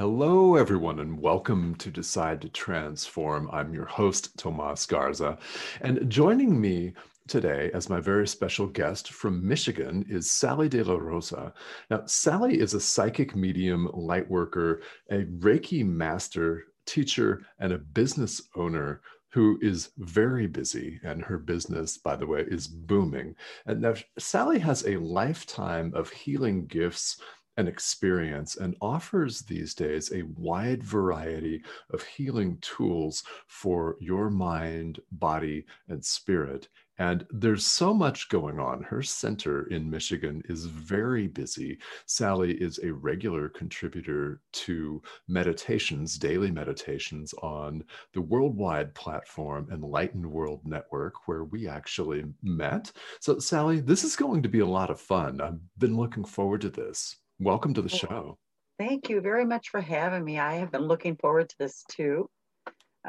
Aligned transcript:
Hello, 0.00 0.56
everyone, 0.56 0.98
and 1.00 1.20
welcome 1.20 1.74
to 1.74 1.90
Decide 1.90 2.40
to 2.40 2.48
Transform. 2.48 3.50
I'm 3.52 3.74
your 3.74 3.84
host, 3.84 4.34
Tomas 4.38 4.86
Garza, 4.86 5.36
and 5.82 6.08
joining 6.08 6.58
me 6.58 6.94
today 7.28 7.70
as 7.74 7.90
my 7.90 8.00
very 8.00 8.26
special 8.26 8.66
guest 8.66 9.12
from 9.12 9.46
Michigan 9.46 10.06
is 10.08 10.30
Sally 10.30 10.70
De 10.70 10.82
La 10.82 10.94
Rosa. 10.94 11.52
Now, 11.90 12.06
Sally 12.06 12.60
is 12.60 12.72
a 12.72 12.80
psychic 12.80 13.36
medium, 13.36 13.90
light 13.92 14.26
worker, 14.30 14.80
a 15.10 15.24
Reiki 15.24 15.84
master, 15.84 16.64
teacher, 16.86 17.42
and 17.58 17.74
a 17.74 17.78
business 17.78 18.40
owner 18.56 19.02
who 19.28 19.58
is 19.60 19.90
very 19.98 20.46
busy, 20.46 20.98
and 21.04 21.22
her 21.22 21.36
business, 21.36 21.98
by 21.98 22.16
the 22.16 22.26
way, 22.26 22.46
is 22.48 22.66
booming. 22.66 23.34
And 23.66 23.82
now 23.82 23.94
Sally 24.18 24.58
has 24.60 24.86
a 24.86 24.96
lifetime 24.96 25.92
of 25.94 26.08
healing 26.08 26.64
gifts 26.68 27.20
and 27.60 27.68
experience 27.68 28.56
and 28.56 28.74
offers 28.80 29.42
these 29.42 29.74
days 29.74 30.10
a 30.12 30.22
wide 30.38 30.82
variety 30.82 31.62
of 31.90 32.02
healing 32.02 32.56
tools 32.62 33.22
for 33.48 33.96
your 34.00 34.30
mind, 34.30 34.98
body, 35.12 35.66
and 35.88 36.02
spirit. 36.02 36.68
And 36.96 37.26
there's 37.30 37.66
so 37.66 37.92
much 37.92 38.30
going 38.30 38.58
on. 38.58 38.82
Her 38.82 39.02
center 39.02 39.66
in 39.68 39.90
Michigan 39.90 40.42
is 40.48 40.64
very 40.64 41.28
busy. 41.28 41.78
Sally 42.06 42.52
is 42.52 42.78
a 42.82 42.92
regular 42.92 43.50
contributor 43.50 44.40
to 44.52 45.02
meditations, 45.28 46.18
daily 46.18 46.50
meditations 46.50 47.34
on 47.42 47.84
the 48.12 48.20
worldwide 48.22 48.94
platform 48.94 49.68
Enlightened 49.70 50.26
World 50.26 50.60
Network, 50.64 51.26
where 51.26 51.44
we 51.44 51.68
actually 51.68 52.24
met. 52.42 52.90
So, 53.20 53.38
Sally, 53.38 53.80
this 53.80 54.02
is 54.04 54.16
going 54.16 54.42
to 54.42 54.48
be 54.48 54.60
a 54.60 54.66
lot 54.66 54.90
of 54.90 55.00
fun. 55.00 55.40
I've 55.42 55.60
been 55.78 55.96
looking 55.96 56.24
forward 56.24 56.62
to 56.62 56.70
this. 56.70 57.16
Welcome 57.42 57.72
to 57.72 57.80
the 57.80 57.88
show. 57.88 58.36
Thank 58.78 59.08
you 59.08 59.22
very 59.22 59.46
much 59.46 59.70
for 59.70 59.80
having 59.80 60.22
me. 60.22 60.38
I 60.38 60.56
have 60.56 60.70
been 60.70 60.82
looking 60.82 61.16
forward 61.16 61.48
to 61.48 61.56
this 61.58 61.82
too. 61.90 62.28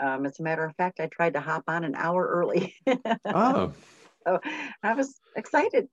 Um, 0.01 0.25
as 0.25 0.39
a 0.39 0.43
matter 0.43 0.63
of 0.63 0.73
fact, 0.77 1.01
I 1.01 1.07
tried 1.07 1.33
to 1.33 1.41
hop 1.41 1.65
on 1.67 1.83
an 1.83 1.95
hour 1.95 2.25
early. 2.25 2.73
oh. 3.25 3.73
So 4.25 4.39
I 4.83 4.93
was 4.93 5.19
excited. 5.35 5.89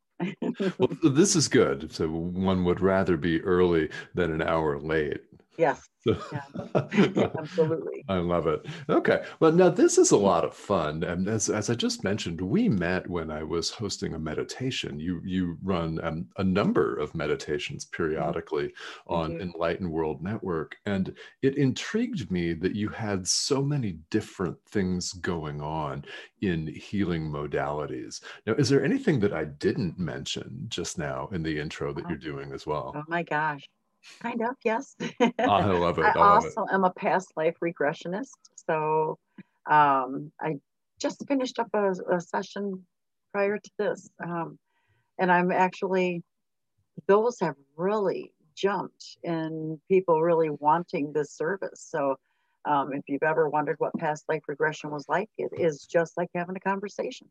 well, 0.79 0.89
this 1.03 1.35
is 1.35 1.49
good. 1.49 1.91
So 1.91 2.09
one 2.09 2.65
would 2.65 2.81
rather 2.81 3.17
be 3.17 3.41
early 3.41 3.91
than 4.15 4.31
an 4.31 4.43
hour 4.43 4.79
late. 4.79 5.23
Yes. 5.59 5.89
yeah. 6.07 7.29
Absolutely. 7.37 8.05
I 8.09 8.19
love 8.19 8.47
it. 8.47 8.65
Okay. 8.89 9.25
Well, 9.41 9.51
now 9.51 9.69
this 9.69 9.99
is 9.99 10.13
a 10.13 10.17
lot 10.17 10.45
of 10.45 10.55
fun. 10.55 11.03
And 11.03 11.29
as, 11.29 11.51
as 11.51 11.69
I 11.69 11.75
just 11.75 12.05
mentioned, 12.05 12.41
we 12.41 12.69
met 12.69 13.11
when 13.11 13.31
I 13.31 13.43
was 13.43 13.69
hosting 13.71 14.15
a 14.15 14.19
meditation. 14.19 15.01
You 15.01 15.21
you 15.25 15.59
run 15.63 16.03
um, 16.05 16.29
a 16.37 16.45
number 16.45 16.97
of 16.97 17.15
meditations 17.15 17.85
mm-hmm. 17.85 18.03
periodically 18.03 18.69
mm-hmm. 18.69 19.13
on 19.13 19.41
Enlightened 19.41 19.91
World 19.91 20.23
Network. 20.23 20.77
And 20.87 21.15
it 21.43 21.57
intrigued 21.57 22.31
me 22.31 22.53
that 22.55 22.77
you 22.77 22.89
had 22.89 23.27
so 23.27 23.61
many 23.61 23.99
different 24.11 24.57
things 24.71 25.13
going 25.15 25.61
on 25.61 26.05
in 26.41 26.69
healing 26.69 27.29
modalities. 27.29 28.21
Now, 28.47 28.55
is 28.55 28.69
there 28.69 28.85
anything 28.85 29.19
that 29.21 29.33
I 29.33 29.45
didn't 29.45 29.99
mention 29.99 30.67
just 30.69 30.99
now 30.99 31.29
in 31.33 31.43
the 31.43 31.59
intro 31.59 31.93
that 31.93 32.05
oh. 32.07 32.09
you're 32.09 32.19
doing 32.19 32.53
as 32.53 32.67
well? 32.67 32.93
Oh 32.95 33.03
my 33.09 33.25
gosh. 33.25 33.69
Kind 34.23 34.43
of, 34.43 34.57
yes. 34.65 34.97
I 35.21 35.31
love 35.39 35.99
it. 35.99 36.05
I, 36.05 36.11
I 36.11 36.15
love 36.15 36.45
also 36.45 36.65
it. 36.65 36.75
am 36.75 36.85
a 36.85 36.91
past 36.91 37.33
life 37.37 37.57
regressionist. 37.63 38.31
So 38.69 39.19
um, 39.71 40.33
I 40.41 40.57
just 41.01 41.27
finished 41.29 41.59
up 41.59 41.69
a, 41.75 41.93
a 42.13 42.21
session 42.21 42.85
prior 43.33 43.59
to 43.59 43.71
this. 43.79 44.09
Um, 44.23 44.59
and 45.19 45.31
I'm 45.31 45.53
actually, 45.53 46.23
those 47.07 47.39
have 47.41 47.57
really 47.77 48.33
jumped 48.57 49.19
in 49.23 49.81
people 49.89 50.21
really 50.21 50.51
wanting 50.51 51.13
this 51.13 51.33
service. 51.33 51.87
So 51.89 52.17
um, 52.65 52.93
if 52.93 53.03
you've 53.07 53.23
ever 53.23 53.49
wondered 53.49 53.77
what 53.79 53.95
past 53.99 54.25
life 54.29 54.43
regression 54.49 54.91
was 54.91 55.07
like, 55.09 55.29
it 55.39 55.51
is 55.57 55.87
just 55.87 56.17
like 56.17 56.29
having 56.35 56.57
a 56.57 56.61
conversation. 56.61 57.29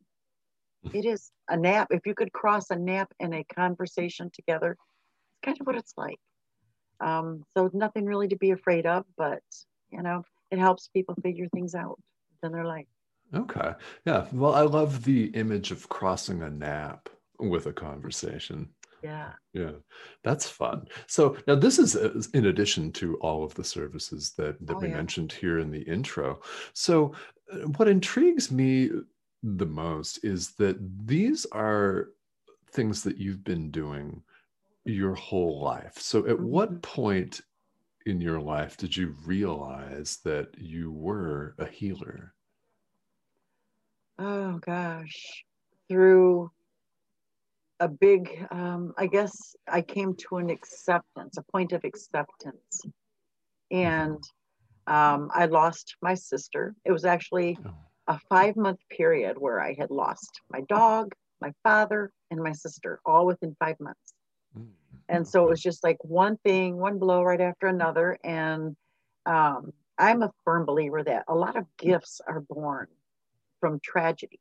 It 0.93 1.05
is 1.05 1.31
a 1.49 1.57
nap. 1.57 1.87
If 1.91 2.05
you 2.05 2.15
could 2.15 2.31
cross 2.31 2.69
a 2.69 2.75
nap 2.75 3.11
and 3.19 3.33
a 3.33 3.43
conversation 3.43 4.29
together, 4.33 4.71
it's 4.71 5.39
kind 5.43 5.57
of 5.59 5.67
what 5.67 5.75
it's 5.75 5.93
like. 5.97 6.17
Um, 6.99 7.43
so 7.55 7.69
nothing 7.73 8.05
really 8.05 8.27
to 8.29 8.37
be 8.37 8.51
afraid 8.51 8.85
of, 8.85 9.05
but 9.17 9.41
you 9.91 10.01
know, 10.01 10.23
it 10.51 10.59
helps 10.59 10.87
people 10.89 11.15
figure 11.21 11.47
things 11.53 11.75
out 11.75 11.99
in 12.43 12.51
their 12.51 12.65
life. 12.65 12.87
Okay. 13.33 13.73
Yeah. 14.05 14.25
Well, 14.31 14.53
I 14.53 14.61
love 14.61 15.03
the 15.03 15.25
image 15.27 15.71
of 15.71 15.89
crossing 15.89 16.41
a 16.43 16.49
nap 16.49 17.09
with 17.39 17.65
a 17.67 17.73
conversation. 17.73 18.69
Yeah. 19.03 19.33
Yeah. 19.53 19.71
That's 20.23 20.49
fun. 20.49 20.87
So 21.07 21.37
now 21.47 21.55
this 21.55 21.77
is 21.77 21.95
in 22.33 22.47
addition 22.47 22.91
to 22.93 23.15
all 23.17 23.43
of 23.43 23.53
the 23.53 23.63
services 23.63 24.33
that, 24.37 24.65
that 24.65 24.75
oh, 24.75 24.79
we 24.79 24.87
yeah. 24.87 24.95
mentioned 24.95 25.31
here 25.31 25.59
in 25.59 25.71
the 25.71 25.81
intro. 25.81 26.39
So 26.73 27.13
uh, 27.51 27.67
what 27.77 27.87
intrigues 27.87 28.51
me 28.51 28.89
the 29.43 29.65
most 29.65 30.23
is 30.23 30.53
that 30.53 30.77
these 31.05 31.45
are 31.51 32.09
things 32.71 33.03
that 33.03 33.17
you've 33.17 33.43
been 33.43 33.71
doing 33.71 34.23
your 34.87 35.15
whole 35.15 35.61
life. 35.61 35.97
So, 35.97 36.27
at 36.27 36.39
what 36.39 36.69
mm-hmm. 36.69 36.79
point 36.79 37.41
in 38.05 38.21
your 38.21 38.39
life 38.39 38.77
did 38.77 38.95
you 38.95 39.15
realize 39.25 40.19
that 40.23 40.47
you 40.57 40.91
were 40.91 41.55
a 41.59 41.65
healer? 41.65 42.33
Oh, 44.17 44.59
gosh. 44.59 45.43
Through 45.89 46.51
a 47.79 47.87
big, 47.87 48.45
um, 48.49 48.93
I 48.97 49.07
guess 49.07 49.55
I 49.67 49.81
came 49.81 50.15
to 50.15 50.37
an 50.37 50.49
acceptance, 50.49 51.37
a 51.37 51.43
point 51.51 51.73
of 51.73 51.83
acceptance. 51.83 52.81
Mm-hmm. 53.71 53.77
And 53.77 54.23
um, 54.87 55.29
I 55.33 55.45
lost 55.45 55.97
my 56.01 56.13
sister. 56.13 56.73
It 56.85 56.91
was 56.91 57.05
actually 57.05 57.57
oh. 57.65 57.73
a 58.07 58.19
five 58.29 58.55
month 58.55 58.79
period 58.89 59.37
where 59.37 59.59
I 59.59 59.75
had 59.77 59.91
lost 59.91 60.41
my 60.49 60.61
dog, 60.69 61.13
my 61.41 61.51
father, 61.63 62.11
and 62.31 62.41
my 62.41 62.53
sister 62.53 62.99
all 63.05 63.25
within 63.25 63.55
five 63.59 63.75
months. 63.79 64.13
And 65.09 65.27
so 65.27 65.45
it 65.45 65.49
was 65.49 65.61
just 65.61 65.83
like 65.83 65.97
one 66.03 66.37
thing, 66.37 66.77
one 66.77 66.99
blow 66.99 67.23
right 67.23 67.39
after 67.39 67.67
another. 67.67 68.17
And 68.23 68.75
um, 69.25 69.71
I'm 69.97 70.21
a 70.21 70.31
firm 70.43 70.65
believer 70.65 71.03
that 71.03 71.25
a 71.27 71.35
lot 71.35 71.55
of 71.55 71.65
gifts 71.77 72.21
are 72.27 72.41
born 72.41 72.87
from 73.59 73.79
tragedy. 73.79 74.39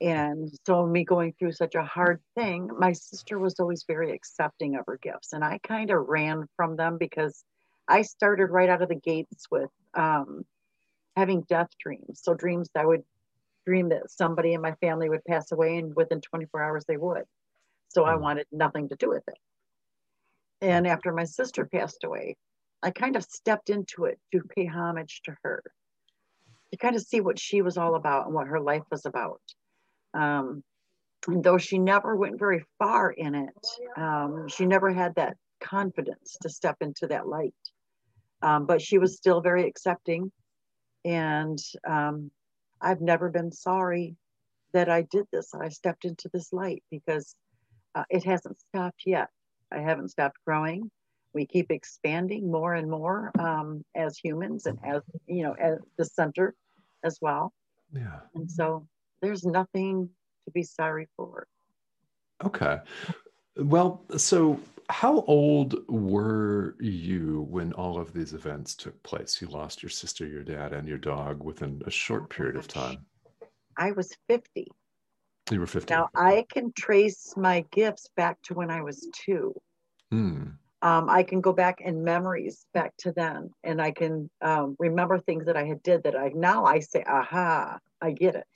And 0.00 0.52
so, 0.64 0.86
me 0.86 1.04
going 1.04 1.34
through 1.38 1.52
such 1.52 1.74
a 1.74 1.82
hard 1.82 2.20
thing, 2.36 2.70
my 2.78 2.92
sister 2.92 3.38
was 3.38 3.58
always 3.58 3.84
very 3.86 4.12
accepting 4.12 4.76
of 4.76 4.84
her 4.86 4.98
gifts. 5.02 5.32
And 5.32 5.42
I 5.42 5.58
kind 5.58 5.90
of 5.90 6.06
ran 6.06 6.46
from 6.56 6.76
them 6.76 6.98
because 6.98 7.44
I 7.88 8.02
started 8.02 8.46
right 8.46 8.68
out 8.68 8.82
of 8.82 8.88
the 8.88 8.94
gates 8.94 9.46
with 9.50 9.70
um, 9.94 10.44
having 11.16 11.42
death 11.48 11.70
dreams. 11.80 12.20
So, 12.22 12.34
dreams 12.34 12.68
I 12.76 12.86
would 12.86 13.02
dream 13.66 13.88
that 13.88 14.10
somebody 14.10 14.52
in 14.52 14.60
my 14.60 14.74
family 14.80 15.08
would 15.08 15.24
pass 15.24 15.50
away, 15.50 15.78
and 15.78 15.94
within 15.96 16.20
24 16.20 16.62
hours 16.62 16.84
they 16.86 16.96
would. 16.96 17.24
So 17.88 18.04
I 18.04 18.14
mm. 18.14 18.20
wanted 18.20 18.46
nothing 18.52 18.88
to 18.88 18.96
do 18.96 19.08
with 19.08 19.24
it. 19.28 19.38
And 20.60 20.86
after 20.86 21.12
my 21.12 21.24
sister 21.24 21.66
passed 21.66 22.04
away, 22.04 22.36
I 22.82 22.90
kind 22.90 23.16
of 23.16 23.24
stepped 23.24 23.70
into 23.70 24.04
it 24.04 24.18
to 24.32 24.42
pay 24.56 24.66
homage 24.66 25.22
to 25.24 25.34
her, 25.42 25.62
to 26.70 26.78
kind 26.78 26.96
of 26.96 27.02
see 27.02 27.20
what 27.20 27.38
she 27.38 27.62
was 27.62 27.76
all 27.76 27.94
about 27.94 28.26
and 28.26 28.34
what 28.34 28.48
her 28.48 28.60
life 28.60 28.82
was 28.90 29.06
about. 29.06 29.40
Um, 30.14 30.62
and 31.26 31.42
though 31.42 31.58
she 31.58 31.78
never 31.78 32.14
went 32.14 32.38
very 32.38 32.64
far 32.78 33.10
in 33.10 33.34
it, 33.34 33.66
um, 33.96 34.46
she 34.48 34.66
never 34.66 34.92
had 34.92 35.14
that 35.16 35.36
confidence 35.60 36.36
to 36.42 36.48
step 36.48 36.76
into 36.80 37.06
that 37.08 37.26
light. 37.26 37.54
Um, 38.42 38.66
but 38.66 38.80
she 38.80 38.98
was 38.98 39.16
still 39.16 39.40
very 39.40 39.66
accepting. 39.66 40.30
And 41.04 41.58
um, 41.86 42.30
I've 42.80 43.00
never 43.00 43.30
been 43.30 43.50
sorry 43.50 44.16
that 44.72 44.88
I 44.88 45.02
did 45.02 45.24
this. 45.32 45.54
I 45.54 45.68
stepped 45.70 46.04
into 46.04 46.28
this 46.32 46.52
light 46.52 46.82
because 46.90 47.34
uh, 47.98 48.04
it 48.10 48.22
hasn't 48.24 48.56
stopped 48.60 49.02
yet. 49.06 49.28
I 49.72 49.80
haven't 49.80 50.10
stopped 50.10 50.36
growing. 50.46 50.90
We 51.34 51.46
keep 51.46 51.70
expanding 51.70 52.50
more 52.50 52.74
and 52.74 52.88
more 52.88 53.32
um, 53.38 53.84
as 53.96 54.16
humans 54.16 54.66
and 54.66 54.78
as, 54.84 55.02
you 55.26 55.42
know, 55.42 55.54
as 55.54 55.78
the 55.96 56.04
center 56.04 56.54
as 57.04 57.18
well. 57.20 57.52
Yeah. 57.92 58.20
And 58.34 58.50
so 58.50 58.86
there's 59.20 59.44
nothing 59.44 60.08
to 60.44 60.50
be 60.52 60.62
sorry 60.62 61.08
for. 61.16 61.46
Okay. 62.44 62.78
Well, 63.56 64.04
so 64.16 64.60
how 64.90 65.22
old 65.22 65.74
were 65.88 66.76
you 66.78 67.46
when 67.50 67.72
all 67.72 67.98
of 67.98 68.12
these 68.12 68.32
events 68.32 68.76
took 68.76 69.02
place? 69.02 69.42
You 69.42 69.48
lost 69.48 69.82
your 69.82 69.90
sister, 69.90 70.24
your 70.24 70.44
dad, 70.44 70.72
and 70.72 70.86
your 70.86 70.98
dog 70.98 71.42
within 71.42 71.82
a 71.84 71.90
short 71.90 72.30
period 72.30 72.56
of 72.56 72.68
time. 72.68 73.04
I 73.76 73.90
was 73.90 74.12
50. 74.28 74.68
You 75.50 75.60
were 75.60 75.66
50. 75.66 75.92
Now 75.92 76.08
I 76.14 76.44
can 76.50 76.72
trace 76.72 77.34
my 77.36 77.64
gifts 77.72 78.08
back 78.16 78.40
to 78.42 78.54
when 78.54 78.70
I 78.70 78.82
was 78.82 79.08
two. 79.12 79.54
Hmm. 80.10 80.44
Um, 80.80 81.10
I 81.10 81.24
can 81.24 81.40
go 81.40 81.52
back 81.52 81.80
in 81.80 82.04
memories 82.04 82.64
back 82.72 82.96
to 82.98 83.12
then, 83.12 83.50
and 83.64 83.82
I 83.82 83.90
can 83.90 84.30
um, 84.42 84.76
remember 84.78 85.18
things 85.18 85.46
that 85.46 85.56
I 85.56 85.64
had 85.64 85.82
did 85.82 86.04
that 86.04 86.16
I 86.16 86.30
now 86.34 86.64
I 86.64 86.78
say, 86.78 87.02
aha, 87.06 87.78
I 88.00 88.12
get 88.12 88.36
it. 88.36 88.46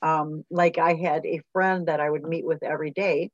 Um, 0.00 0.44
like 0.50 0.78
I 0.78 0.94
had 0.94 1.26
a 1.26 1.42
friend 1.52 1.86
that 1.88 2.00
I 2.00 2.08
would 2.08 2.22
meet 2.22 2.46
with 2.46 2.62
every 2.62 2.90
day. 2.90 3.30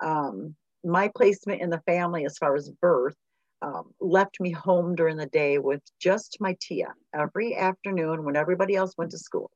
Um, 0.00 0.54
my 0.84 1.10
placement 1.16 1.62
in 1.62 1.70
the 1.70 1.80
family, 1.86 2.26
as 2.26 2.36
far 2.36 2.56
as 2.56 2.70
birth, 2.80 3.16
um, 3.62 3.94
left 4.00 4.40
me 4.40 4.50
home 4.50 4.94
during 4.94 5.16
the 5.16 5.26
day 5.26 5.58
with 5.58 5.80
just 6.00 6.38
my 6.40 6.56
Tia 6.60 6.92
every 7.14 7.56
afternoon 7.56 8.24
when 8.24 8.36
everybody 8.36 8.74
else 8.74 8.92
went 8.98 9.12
to 9.12 9.18
school. 9.18 9.50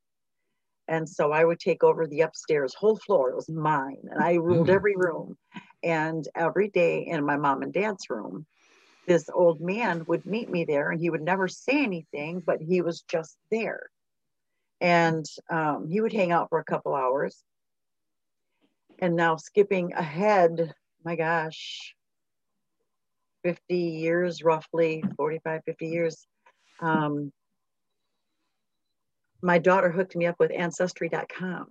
And 0.88 1.09
so 1.09 1.33
I 1.33 1.44
would 1.44 1.59
take 1.59 1.83
over 1.83 2.06
the 2.06 2.21
upstairs 2.23 2.75
whole 2.75 2.97
floor. 2.97 3.31
It 3.31 3.37
was 3.37 3.49
mine. 3.49 4.03
And 4.11 4.21
I 4.23 4.35
ruled 4.35 4.69
Mm. 4.69 4.75
every 4.75 4.97
room. 4.97 5.37
And 5.83 6.27
every 6.35 6.69
day 6.69 7.06
in 7.06 7.25
my 7.25 7.37
mom 7.37 7.62
and 7.62 7.73
dad's 7.73 8.09
room, 8.09 8.47
this 9.06 9.29
old 9.29 9.61
man 9.61 10.05
would 10.06 10.27
meet 10.27 10.50
me 10.50 10.65
there 10.65 10.91
and 10.91 11.00
he 11.00 11.11
would 11.11 11.23
never 11.23 11.49
say 11.49 11.83
anything, 11.83 12.41
but 12.41 12.61
he 12.61 12.83
was 12.83 13.03
just 13.03 13.37
there. 13.50 13.91
And 14.81 15.25
um, 15.50 15.88
he 15.88 16.00
would 16.00 16.12
hang 16.12 16.33
out 16.33 16.49
for 16.49 16.59
a 16.59 16.65
couple 16.65 16.94
hours. 16.94 17.43
And 18.99 19.15
now 19.17 19.37
skipping 19.37 19.93
ahead, 19.93 20.75
my 21.05 21.17
gosh, 21.17 21.94
50 23.44 23.77
years 23.77 24.43
roughly, 24.43 25.05
45, 25.17 25.62
50 25.65 25.87
years. 25.88 26.27
Um, 26.81 27.33
my 29.46 29.58
daughter 29.58 29.93
hooked 29.93 30.16
me 30.16 30.26
up 30.26 30.34
with 30.40 30.50
ancestry.com. 30.50 31.69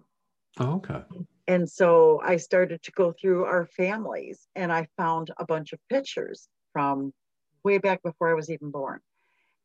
Oh, 0.62 0.75
okay. 0.75 1.01
And 1.48 1.69
so 1.69 2.22
I 2.24 2.38
started 2.38 2.81
to 2.83 2.92
go 2.94 3.12
through 3.12 3.44
our 3.44 3.66
families 3.66 4.48
and 4.56 4.72
I 4.72 4.88
found 4.95 5.31
a 5.38 5.45
bunch 5.45 5.74
of 5.74 5.80
pictures 5.89 6.48
from 6.72 7.13
way 7.66 7.77
back 7.77 8.01
before 8.01 8.30
I 8.30 8.33
was 8.33 8.50
even 8.50 8.72
born. 8.72 9.01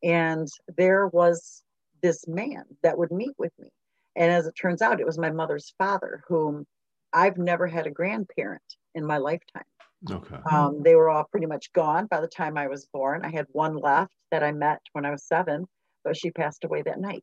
And 0.02 0.48
there 0.76 1.06
was 1.06 1.62
this 2.02 2.26
man 2.26 2.64
that 2.82 2.98
would 2.98 3.12
meet 3.12 3.34
with 3.38 3.52
me. 3.60 3.70
And 4.16 4.32
as 4.32 4.46
it 4.48 4.54
turns 4.60 4.82
out, 4.82 5.00
it 5.00 5.06
was 5.06 5.18
my 5.18 5.30
mother's 5.30 5.72
father, 5.78 6.24
whom 6.26 6.66
I've 7.12 7.38
never 7.38 7.68
had 7.68 7.86
a 7.86 7.90
grandparent 7.90 8.62
in 8.96 9.06
my 9.06 9.18
lifetime. 9.18 9.62
Okay. 10.10 10.36
Um, 10.50 10.82
they 10.82 10.96
were 10.96 11.10
all 11.10 11.28
pretty 11.30 11.46
much 11.46 11.72
gone 11.74 12.06
by 12.06 12.20
the 12.20 12.26
time 12.26 12.58
I 12.58 12.66
was 12.66 12.86
born. 12.92 13.24
I 13.24 13.30
had 13.30 13.46
one 13.52 13.76
left 13.76 14.14
that 14.32 14.42
I 14.42 14.50
met 14.50 14.80
when 14.94 15.06
I 15.06 15.10
was 15.10 15.22
seven, 15.22 15.66
but 16.02 16.16
she 16.16 16.32
passed 16.32 16.64
away 16.64 16.82
that 16.82 16.98
night. 16.98 17.22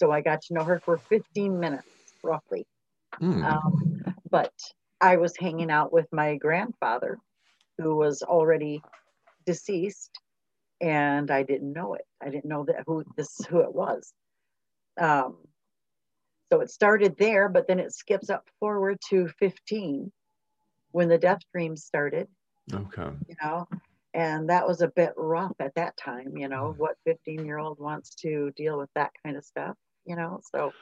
So 0.00 0.10
I 0.10 0.20
got 0.20 0.42
to 0.42 0.54
know 0.54 0.64
her 0.64 0.80
for 0.80 0.98
15 0.98 1.58
minutes, 1.58 1.86
roughly. 2.22 2.66
Hmm. 3.18 3.44
Um, 3.44 4.04
but 4.30 4.52
I 5.00 5.16
was 5.16 5.36
hanging 5.36 5.70
out 5.70 5.92
with 5.92 6.06
my 6.12 6.36
grandfather, 6.36 7.18
who 7.78 7.96
was 7.96 8.22
already 8.22 8.82
deceased, 9.46 10.10
and 10.80 11.30
I 11.30 11.42
didn't 11.42 11.72
know 11.72 11.94
it. 11.94 12.04
I 12.22 12.30
didn't 12.30 12.46
know 12.46 12.64
that 12.64 12.84
who 12.86 13.04
this 13.16 13.38
who 13.48 13.60
it 13.60 13.74
was. 13.74 14.12
Um, 15.00 15.36
so 16.52 16.60
it 16.60 16.70
started 16.70 17.16
there, 17.18 17.48
but 17.48 17.66
then 17.66 17.80
it 17.80 17.92
skips 17.92 18.30
up 18.30 18.46
forward 18.60 18.98
to 19.10 19.28
15 19.38 20.12
when 20.92 21.08
the 21.08 21.18
death 21.18 21.40
dreams 21.52 21.84
started. 21.84 22.28
okay. 22.72 23.10
You 23.28 23.34
know, 23.42 23.66
and 24.14 24.48
that 24.48 24.66
was 24.66 24.80
a 24.80 24.88
bit 24.88 25.12
rough 25.16 25.54
at 25.60 25.74
that 25.74 25.96
time. 25.96 26.36
You 26.36 26.48
know, 26.48 26.72
Mm. 26.72 26.76
what 26.76 26.96
15 27.04 27.44
year 27.44 27.58
old 27.58 27.78
wants 27.80 28.14
to 28.16 28.52
deal 28.56 28.78
with 28.78 28.90
that 28.94 29.12
kind 29.24 29.36
of 29.36 29.44
stuff? 29.44 29.76
You 30.06 30.16
know, 30.16 30.40
so 30.54 30.72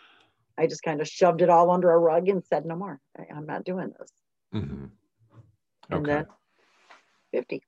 I 0.59 0.67
just 0.67 0.83
kind 0.83 1.01
of 1.01 1.09
shoved 1.09 1.43
it 1.43 1.49
all 1.49 1.71
under 1.71 1.91
a 1.91 1.99
rug 1.99 2.29
and 2.29 2.45
said, 2.45 2.67
no 2.67 2.77
more. 2.77 3.01
I, 3.19 3.25
I'm 3.35 3.47
not 3.47 3.65
doing 3.65 3.93
this. 3.99 4.11
hmm 4.53 4.85
And 5.91 6.07
then 6.07 6.27
50. 7.33 7.63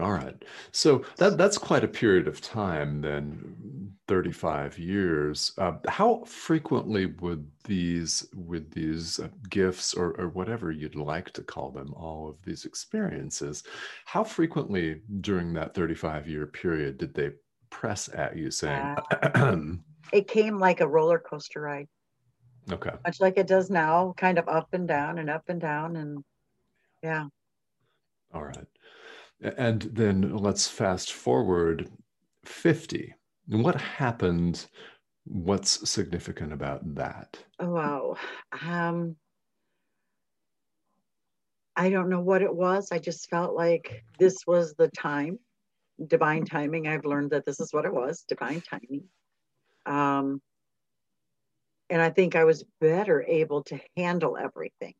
All 0.00 0.12
right. 0.12 0.44
So 0.72 1.04
that 1.18 1.38
that's 1.38 1.58
quite 1.58 1.84
a 1.84 1.88
period 1.88 2.26
of 2.26 2.40
time 2.40 3.00
then 3.02 3.83
35 4.06 4.78
years. 4.78 5.52
Uh, 5.58 5.72
how 5.88 6.22
frequently 6.24 7.06
would 7.06 7.46
these 7.64 8.28
would 8.34 8.70
these 8.72 9.20
uh, 9.20 9.28
gifts 9.48 9.94
or, 9.94 10.12
or 10.20 10.28
whatever 10.28 10.70
you'd 10.70 10.94
like 10.94 11.30
to 11.32 11.42
call 11.42 11.70
them 11.70 11.94
all 11.94 12.28
of 12.28 12.36
these 12.44 12.66
experiences 12.66 13.62
how 14.04 14.22
frequently 14.22 15.00
during 15.22 15.54
that 15.54 15.72
35 15.72 16.28
year 16.28 16.46
period 16.46 16.98
did 16.98 17.14
they 17.14 17.30
press 17.70 18.10
at 18.12 18.36
you 18.36 18.50
saying 18.50 18.96
It 20.12 20.28
came 20.28 20.58
like 20.58 20.80
a 20.80 20.88
roller 20.88 21.18
coaster 21.18 21.60
ride, 21.60 21.88
okay. 22.70 22.92
Much 23.04 23.20
like 23.20 23.38
it 23.38 23.46
does 23.46 23.70
now, 23.70 24.14
kind 24.16 24.38
of 24.38 24.48
up 24.48 24.68
and 24.72 24.86
down 24.86 25.18
and 25.18 25.30
up 25.30 25.44
and 25.48 25.60
down. 25.60 25.96
And 25.96 26.24
yeah, 27.02 27.26
all 28.32 28.44
right. 28.44 28.66
And 29.40 29.82
then 29.82 30.36
let's 30.36 30.68
fast 30.68 31.12
forward 31.12 31.90
50 32.44 32.98
and 32.98 33.14
what 33.46 33.80
happened 33.80 34.66
what's 35.26 35.88
significant 35.88 36.52
about 36.52 36.94
that 36.94 37.38
oh, 37.60 37.70
wow. 37.70 38.16
Um, 38.62 39.16
I 41.76 41.90
don't 41.90 42.08
know 42.08 42.20
what 42.20 42.42
it 42.42 42.54
was. 42.54 42.92
I 42.92 42.98
just 42.98 43.28
felt 43.28 43.54
like 43.54 44.04
this 44.18 44.46
was 44.46 44.74
the 44.74 44.88
time, 44.88 45.38
divine 46.06 46.44
timing. 46.44 46.86
I've 46.86 47.04
learned 47.04 47.30
that 47.30 47.44
this 47.44 47.58
is 47.58 47.72
what 47.72 47.84
it 47.84 47.92
was 47.92 48.24
divine 48.28 48.60
timing. 48.60 49.04
Um, 49.86 50.40
and 51.90 52.00
I 52.00 52.10
think 52.10 52.36
I 52.36 52.44
was 52.44 52.64
better 52.80 53.22
able 53.26 53.64
to 53.64 53.80
handle 53.96 54.36
everything. 54.36 54.94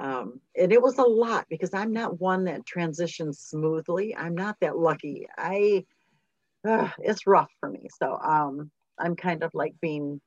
Um, 0.00 0.40
and 0.56 0.72
it 0.72 0.80
was 0.80 0.98
a 0.98 1.02
lot 1.02 1.46
because 1.48 1.74
I'm 1.74 1.92
not 1.92 2.20
one 2.20 2.44
that 2.44 2.66
transitions 2.66 3.40
smoothly. 3.40 4.14
I'm 4.14 4.36
not 4.36 4.56
that 4.60 4.78
lucky. 4.78 5.26
I, 5.36 5.84
uh, 6.68 6.90
it's 6.98 7.26
rough 7.26 7.50
for 7.60 7.70
me. 7.70 7.88
So 8.00 8.18
um, 8.18 8.70
I'm 8.98 9.16
kind 9.16 9.42
of 9.42 9.50
like 9.54 9.74
being 9.80 10.20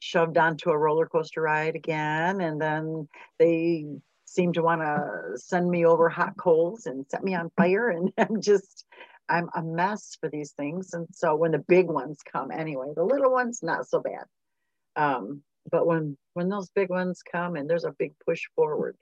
shoved 0.00 0.38
onto 0.38 0.70
a 0.70 0.78
roller 0.78 1.06
coaster 1.06 1.42
ride 1.42 1.74
again. 1.74 2.40
And 2.40 2.60
then 2.60 3.08
they 3.38 3.86
seem 4.24 4.52
to 4.52 4.62
want 4.62 4.82
to 4.82 5.36
send 5.36 5.68
me 5.70 5.84
over 5.84 6.08
hot 6.08 6.36
coals 6.36 6.86
and 6.86 7.04
set 7.10 7.24
me 7.24 7.34
on 7.34 7.50
fire. 7.56 7.88
And 7.88 8.12
I'm 8.18 8.40
just, 8.40 8.84
I'm 9.28 9.48
a 9.54 9.62
mess 9.62 10.16
for 10.20 10.28
these 10.30 10.52
things. 10.52 10.94
And 10.94 11.06
so 11.12 11.34
when 11.34 11.52
the 11.52 11.58
big 11.58 11.86
ones 11.88 12.18
come 12.30 12.50
anyway, 12.50 12.92
the 12.94 13.04
little 13.04 13.32
ones, 13.32 13.60
not 13.62 13.88
so 13.88 14.00
bad. 14.00 14.24
Um, 14.96 15.42
but 15.70 15.86
when 15.86 16.16
when 16.34 16.48
those 16.48 16.70
big 16.70 16.88
ones 16.90 17.22
come 17.22 17.56
and 17.56 17.68
there's 17.68 17.84
a 17.84 17.94
big 17.98 18.14
push 18.24 18.42
forward, 18.56 18.96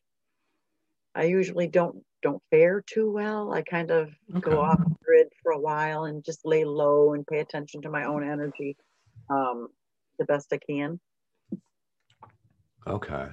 I 1.15 1.25
usually 1.25 1.69
don't 1.69 2.03
don't 2.23 2.43
fare 2.51 2.83
too 2.87 3.11
well. 3.13 3.53
I 3.53 3.63
kind 3.63 3.91
of 3.91 4.11
Okay. 4.35 4.41
go 4.51 4.61
off 4.61 4.81
for 5.47 5.53
a 5.53 5.61
while 5.61 6.07
and 6.07 6.25
just 6.25 6.45
lay 6.45 6.65
low 6.65 7.15
and 7.15 7.25
pay 7.25 7.39
attention 7.39 7.81
to 7.81 7.89
my 7.89 8.03
own 8.03 8.29
energy 8.29 8.77
um, 9.31 9.69
the 10.19 10.25
best 10.25 10.53
I 10.53 10.59
can. 10.59 10.99
Okay. 12.85 13.29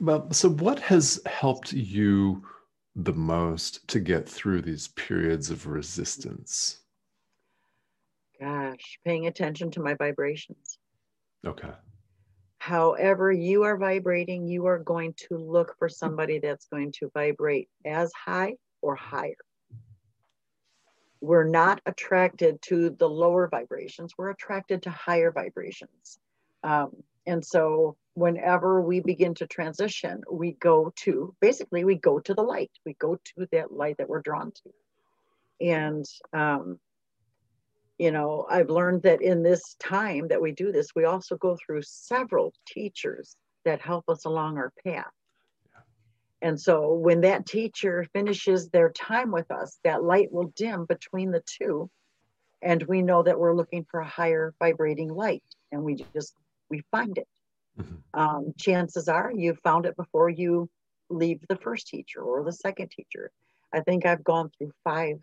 Well, 0.00 0.28
so 0.32 0.50
what 0.50 0.80
has 0.80 1.20
helped 1.24 1.72
you 1.72 2.42
the 2.96 3.12
most 3.12 3.86
to 3.88 4.00
get 4.00 4.28
through 4.28 4.62
these 4.62 4.88
periods 4.88 5.50
of 5.50 5.68
resistance? 5.68 6.80
Gosh, 8.40 8.98
paying 9.04 9.28
attention 9.28 9.70
to 9.72 9.80
my 9.80 9.94
vibrations. 9.94 10.78
Okay. 11.46 11.70
However, 12.58 13.30
you 13.30 13.62
are 13.62 13.76
vibrating, 13.76 14.48
you 14.48 14.66
are 14.66 14.80
going 14.80 15.14
to 15.28 15.36
look 15.36 15.76
for 15.78 15.88
somebody 15.88 16.40
that's 16.40 16.66
going 16.66 16.90
to 16.98 17.10
vibrate 17.14 17.68
as 17.86 18.10
high 18.12 18.54
or 18.82 18.96
higher. 18.96 19.36
We're 21.22 21.48
not 21.48 21.80
attracted 21.86 22.60
to 22.62 22.90
the 22.90 23.08
lower 23.08 23.48
vibrations, 23.48 24.12
we're 24.18 24.30
attracted 24.30 24.82
to 24.82 24.90
higher 24.90 25.32
vibrations. 25.32 26.18
Um, 26.62 26.90
and 27.26 27.44
so, 27.44 27.96
whenever 28.14 28.82
we 28.82 29.00
begin 29.00 29.34
to 29.36 29.46
transition, 29.46 30.22
we 30.30 30.52
go 30.52 30.92
to 31.04 31.34
basically, 31.40 31.84
we 31.84 31.94
go 31.94 32.18
to 32.18 32.34
the 32.34 32.42
light, 32.42 32.70
we 32.84 32.94
go 32.94 33.16
to 33.16 33.48
that 33.52 33.72
light 33.72 33.96
that 33.98 34.08
we're 34.08 34.20
drawn 34.20 34.52
to. 34.52 35.66
And 35.66 36.04
um, 36.32 36.78
you 38.02 38.10
know 38.10 38.44
i've 38.50 38.68
learned 38.68 39.02
that 39.02 39.22
in 39.22 39.44
this 39.44 39.76
time 39.78 40.26
that 40.26 40.42
we 40.42 40.50
do 40.50 40.72
this 40.72 40.88
we 40.96 41.04
also 41.04 41.36
go 41.36 41.56
through 41.56 41.82
several 41.82 42.52
teachers 42.66 43.36
that 43.64 43.80
help 43.80 44.08
us 44.08 44.24
along 44.24 44.58
our 44.58 44.72
path 44.84 45.12
and 46.42 46.60
so 46.60 46.92
when 46.92 47.22
that 47.22 47.46
teacher 47.46 48.04
finishes 48.12 48.68
their 48.68 48.90
time 48.90 49.30
with 49.30 49.50
us 49.50 49.78
that 49.84 50.02
light 50.02 50.30
will 50.30 50.52
dim 50.54 50.84
between 50.84 51.30
the 51.30 51.42
two 51.46 51.88
and 52.60 52.82
we 52.82 53.00
know 53.00 53.22
that 53.22 53.38
we're 53.38 53.54
looking 53.54 53.86
for 53.90 54.00
a 54.00 54.06
higher 54.06 54.52
vibrating 54.58 55.08
light 55.08 55.44
and 55.70 55.82
we 55.82 56.06
just 56.14 56.34
we 56.68 56.82
find 56.90 57.16
it 57.16 57.28
Mhm. 57.78 58.02
um, 58.12 58.52
chances 58.58 59.08
are 59.08 59.32
you 59.34 59.54
found 59.64 59.86
it 59.86 59.96
before 59.96 60.28
you 60.28 60.68
leave 61.12 61.40
the 61.48 61.56
first 61.56 61.86
teacher 61.88 62.20
or 62.22 62.42
the 62.42 62.52
second 62.52 62.90
teacher. 62.90 63.30
I 63.72 63.80
think 63.80 64.04
I've 64.06 64.24
gone 64.24 64.50
through 64.56 64.72
five, 64.84 65.16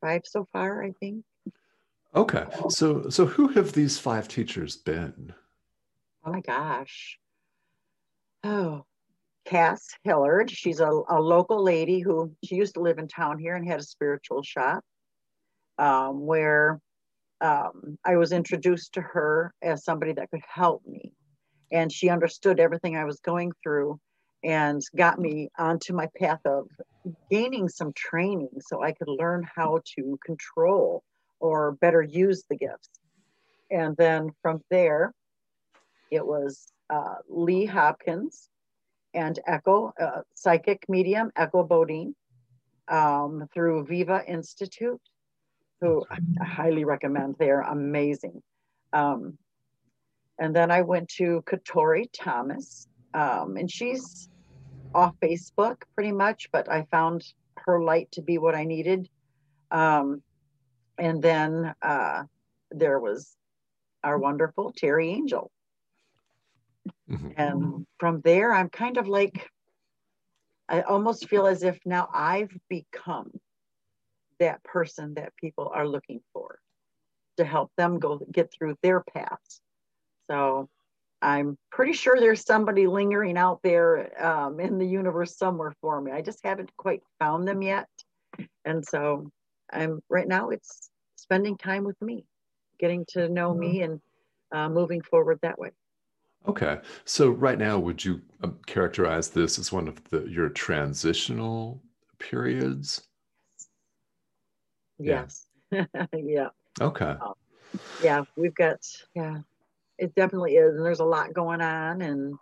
five 0.00 0.22
so 0.24 0.46
far. 0.52 0.82
I 0.82 0.92
think. 0.92 1.24
Okay, 2.14 2.46
so 2.68 3.08
so 3.10 3.26
who 3.26 3.48
have 3.48 3.72
these 3.72 3.98
five 3.98 4.28
teachers 4.28 4.76
been? 4.76 5.34
Oh 6.24 6.32
my 6.32 6.40
gosh. 6.40 7.18
Oh, 8.42 8.84
Cass 9.44 9.86
Hillard. 10.04 10.50
She's 10.50 10.80
a, 10.80 10.90
a 11.08 11.20
local 11.20 11.62
lady 11.62 12.00
who 12.00 12.32
she 12.44 12.56
used 12.56 12.74
to 12.74 12.80
live 12.80 12.98
in 12.98 13.08
town 13.08 13.38
here 13.38 13.56
and 13.56 13.66
had 13.66 13.80
a 13.80 13.84
spiritual 13.84 14.42
shop 14.42 14.82
um, 15.78 16.24
where 16.24 16.80
um, 17.40 17.98
I 18.04 18.16
was 18.16 18.32
introduced 18.32 18.94
to 18.94 19.00
her 19.00 19.52
as 19.62 19.84
somebody 19.84 20.12
that 20.14 20.30
could 20.30 20.42
help 20.48 20.82
me. 20.86 21.12
And 21.70 21.92
she 21.92 22.08
understood 22.08 22.60
everything 22.60 22.96
I 22.96 23.04
was 23.04 23.20
going 23.20 23.52
through 23.62 23.98
and 24.42 24.80
got 24.96 25.18
me 25.18 25.48
onto 25.58 25.94
my 25.94 26.08
path 26.18 26.40
of 26.44 26.68
gaining 27.30 27.68
some 27.68 27.92
training 27.94 28.50
so 28.60 28.82
I 28.82 28.92
could 28.92 29.08
learn 29.08 29.46
how 29.54 29.80
to 29.96 30.18
control 30.24 31.02
or 31.40 31.72
better 31.72 32.02
use 32.02 32.44
the 32.48 32.56
gifts. 32.56 32.90
And 33.70 33.96
then 33.96 34.30
from 34.42 34.62
there, 34.70 35.12
it 36.10 36.24
was 36.24 36.66
uh, 36.90 37.16
Lee 37.28 37.64
Hopkins 37.64 38.48
and 39.14 39.38
Echo, 39.46 39.92
uh, 40.00 40.20
psychic 40.34 40.84
medium, 40.88 41.30
Echo 41.36 41.62
Bodine, 41.62 42.14
um, 42.88 43.48
through 43.52 43.84
Viva 43.86 44.22
Institute, 44.26 45.00
who 45.80 46.04
I 46.10 46.44
highly 46.44 46.84
recommend. 46.84 47.36
They're 47.38 47.60
amazing. 47.62 48.42
Um, 48.92 49.38
and 50.38 50.54
then 50.54 50.70
I 50.70 50.82
went 50.82 51.08
to 51.10 51.42
Katori 51.46 52.06
Thomas, 52.12 52.88
um, 53.14 53.56
and 53.56 53.70
she's 53.70 54.28
off 54.94 55.14
Facebook 55.22 55.82
pretty 55.94 56.12
much, 56.12 56.48
but 56.52 56.70
I 56.70 56.86
found 56.90 57.24
her 57.56 57.82
light 57.82 58.10
to 58.12 58.22
be 58.22 58.38
what 58.38 58.54
I 58.54 58.64
needed. 58.64 59.08
Um, 59.70 60.22
and 60.98 61.22
then 61.22 61.74
uh, 61.82 62.24
there 62.70 62.98
was 62.98 63.36
our 64.02 64.18
wonderful 64.18 64.72
Terry 64.76 65.10
Angel. 65.10 65.50
Mm-hmm. 67.10 67.28
And 67.36 67.86
from 67.98 68.20
there, 68.22 68.52
I'm 68.52 68.68
kind 68.68 68.96
of 68.96 69.08
like, 69.08 69.50
I 70.68 70.82
almost 70.82 71.28
feel 71.28 71.46
as 71.46 71.62
if 71.62 71.78
now 71.84 72.08
I've 72.12 72.56
become 72.68 73.30
that 74.40 74.62
person 74.64 75.14
that 75.14 75.36
people 75.36 75.70
are 75.74 75.86
looking 75.86 76.20
for 76.32 76.58
to 77.36 77.44
help 77.44 77.70
them 77.76 77.98
go 77.98 78.20
get 78.30 78.52
through 78.52 78.76
their 78.82 79.00
paths. 79.00 79.60
So 80.30 80.68
I'm 81.20 81.56
pretty 81.70 81.92
sure 81.92 82.16
there's 82.18 82.44
somebody 82.44 82.86
lingering 82.86 83.38
out 83.38 83.60
there 83.62 84.24
um, 84.24 84.60
in 84.60 84.78
the 84.78 84.86
universe 84.86 85.36
somewhere 85.36 85.74
for 85.80 86.00
me. 86.00 86.12
I 86.12 86.20
just 86.20 86.40
haven't 86.44 86.70
quite 86.76 87.02
found 87.18 87.46
them 87.46 87.62
yet. 87.62 87.88
And 88.64 88.84
so 88.84 89.30
I'm 89.72 90.00
right 90.08 90.28
now, 90.28 90.50
it's 90.50 90.90
spending 91.16 91.56
time 91.56 91.84
with 91.84 92.00
me, 92.02 92.24
getting 92.78 93.04
to 93.10 93.28
know 93.28 93.54
me 93.54 93.78
mm-hmm. 93.78 93.92
and 93.92 94.00
uh, 94.52 94.68
moving 94.68 95.02
forward 95.02 95.38
that 95.42 95.58
way. 95.58 95.70
Okay. 96.46 96.78
So 97.04 97.30
right 97.30 97.58
now, 97.58 97.78
would 97.78 98.04
you 98.04 98.20
um, 98.42 98.58
characterize 98.66 99.30
this 99.30 99.58
as 99.58 99.72
one 99.72 99.88
of 99.88 100.02
the 100.10 100.24
your 100.28 100.50
transitional 100.50 101.82
periods? 102.18 103.02
Yes. 104.98 105.46
Yeah. 105.70 105.86
yeah. 106.12 106.48
Okay. 106.80 107.16
Um, 107.20 107.34
yeah, 108.02 108.22
we've 108.36 108.54
got 108.54 108.78
yeah, 109.14 109.38
it 109.98 110.14
definitely 110.14 110.56
is, 110.56 110.76
and 110.76 110.84
there's 110.84 111.00
a 111.00 111.04
lot 111.04 111.32
going 111.32 111.60
on, 111.60 112.02
and 112.02 112.34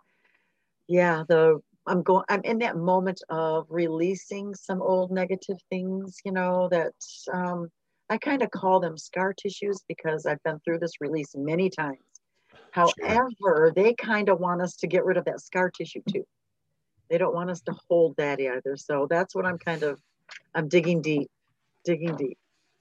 yeah, 0.87 1.23
the 1.29 1.61
I'm 1.87 2.03
going 2.03 2.25
I'm 2.29 2.41
in 2.43 2.59
that 2.59 2.77
moment 2.77 3.21
of 3.29 3.67
releasing 3.69 4.53
some 4.53 4.81
old 4.81 5.11
negative 5.11 5.57
things, 5.69 6.17
you 6.25 6.31
know, 6.31 6.67
that 6.71 6.93
um, 7.31 7.69
I 8.09 8.17
kind 8.17 8.41
of 8.41 8.51
call 8.51 8.79
them 8.79 8.97
scar 8.97 9.33
tissues 9.33 9.81
because 9.87 10.25
I've 10.25 10.43
been 10.43 10.59
through 10.59 10.79
this 10.79 11.01
release 11.01 11.33
many 11.35 11.69
times 11.69 11.99
However, 12.73 13.29
sure. 13.39 13.71
they 13.75 13.93
kind 13.93 14.29
of 14.29 14.39
want 14.39 14.61
us 14.61 14.75
to 14.77 14.87
get 14.87 15.05
rid 15.05 15.17
of 15.17 15.25
that 15.25 15.41
scar 15.41 15.69
tissue 15.69 16.01
too. 16.09 16.25
They 17.09 17.19
don't 17.19 17.35
want 17.35 17.51
us 17.51 17.61
to 17.61 17.75
hold 17.87 18.15
that 18.17 18.39
either. 18.39 18.75
So 18.77 19.05
that's 19.07 19.35
what 19.35 19.45
I'm 19.45 19.59
kind 19.59 19.83
of, 19.83 19.99
I'm 20.55 20.67
digging 20.67 21.01
deep, 21.01 21.29
digging 21.85 22.15
deep. 22.15 22.37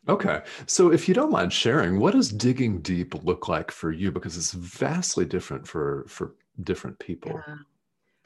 Okay. 0.08 0.40
So 0.66 0.90
if 0.90 1.08
you 1.08 1.14
don't 1.14 1.30
mind 1.30 1.52
sharing, 1.52 2.00
what 2.00 2.14
does 2.14 2.30
digging 2.30 2.80
deep 2.80 3.22
look 3.22 3.48
like 3.48 3.70
for 3.70 3.92
you? 3.92 4.10
Because 4.10 4.38
it's 4.38 4.52
vastly 4.52 5.26
different 5.26 5.68
for 5.68 6.06
for 6.08 6.34
different 6.62 6.98
people. 6.98 7.40
Yeah. 7.46 7.56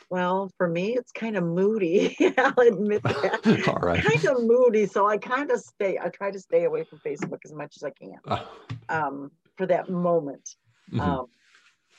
Well, 0.08 0.52
for 0.56 0.68
me, 0.68 0.94
it's 0.96 1.10
kind 1.10 1.36
of 1.36 1.42
moody. 1.42 2.16
I'll 2.38 2.54
admit 2.66 3.02
that. 3.02 3.68
All 3.68 3.80
right. 3.80 4.02
Kind 4.02 4.24
of 4.24 4.44
moody. 4.44 4.86
So 4.86 5.06
I 5.08 5.18
kind 5.18 5.50
of 5.50 5.60
stay, 5.60 5.98
I 5.98 6.08
try 6.10 6.30
to 6.30 6.38
stay 6.38 6.64
away 6.64 6.84
from 6.84 7.00
Facebook 7.00 7.40
as 7.44 7.52
much 7.52 7.74
as 7.76 7.82
I 7.82 7.90
can 7.90 8.14
uh. 8.28 8.44
um, 8.88 9.32
for 9.56 9.66
that 9.66 9.90
moment. 9.90 10.54
Mm-hmm. 10.92 11.00
Um, 11.00 11.26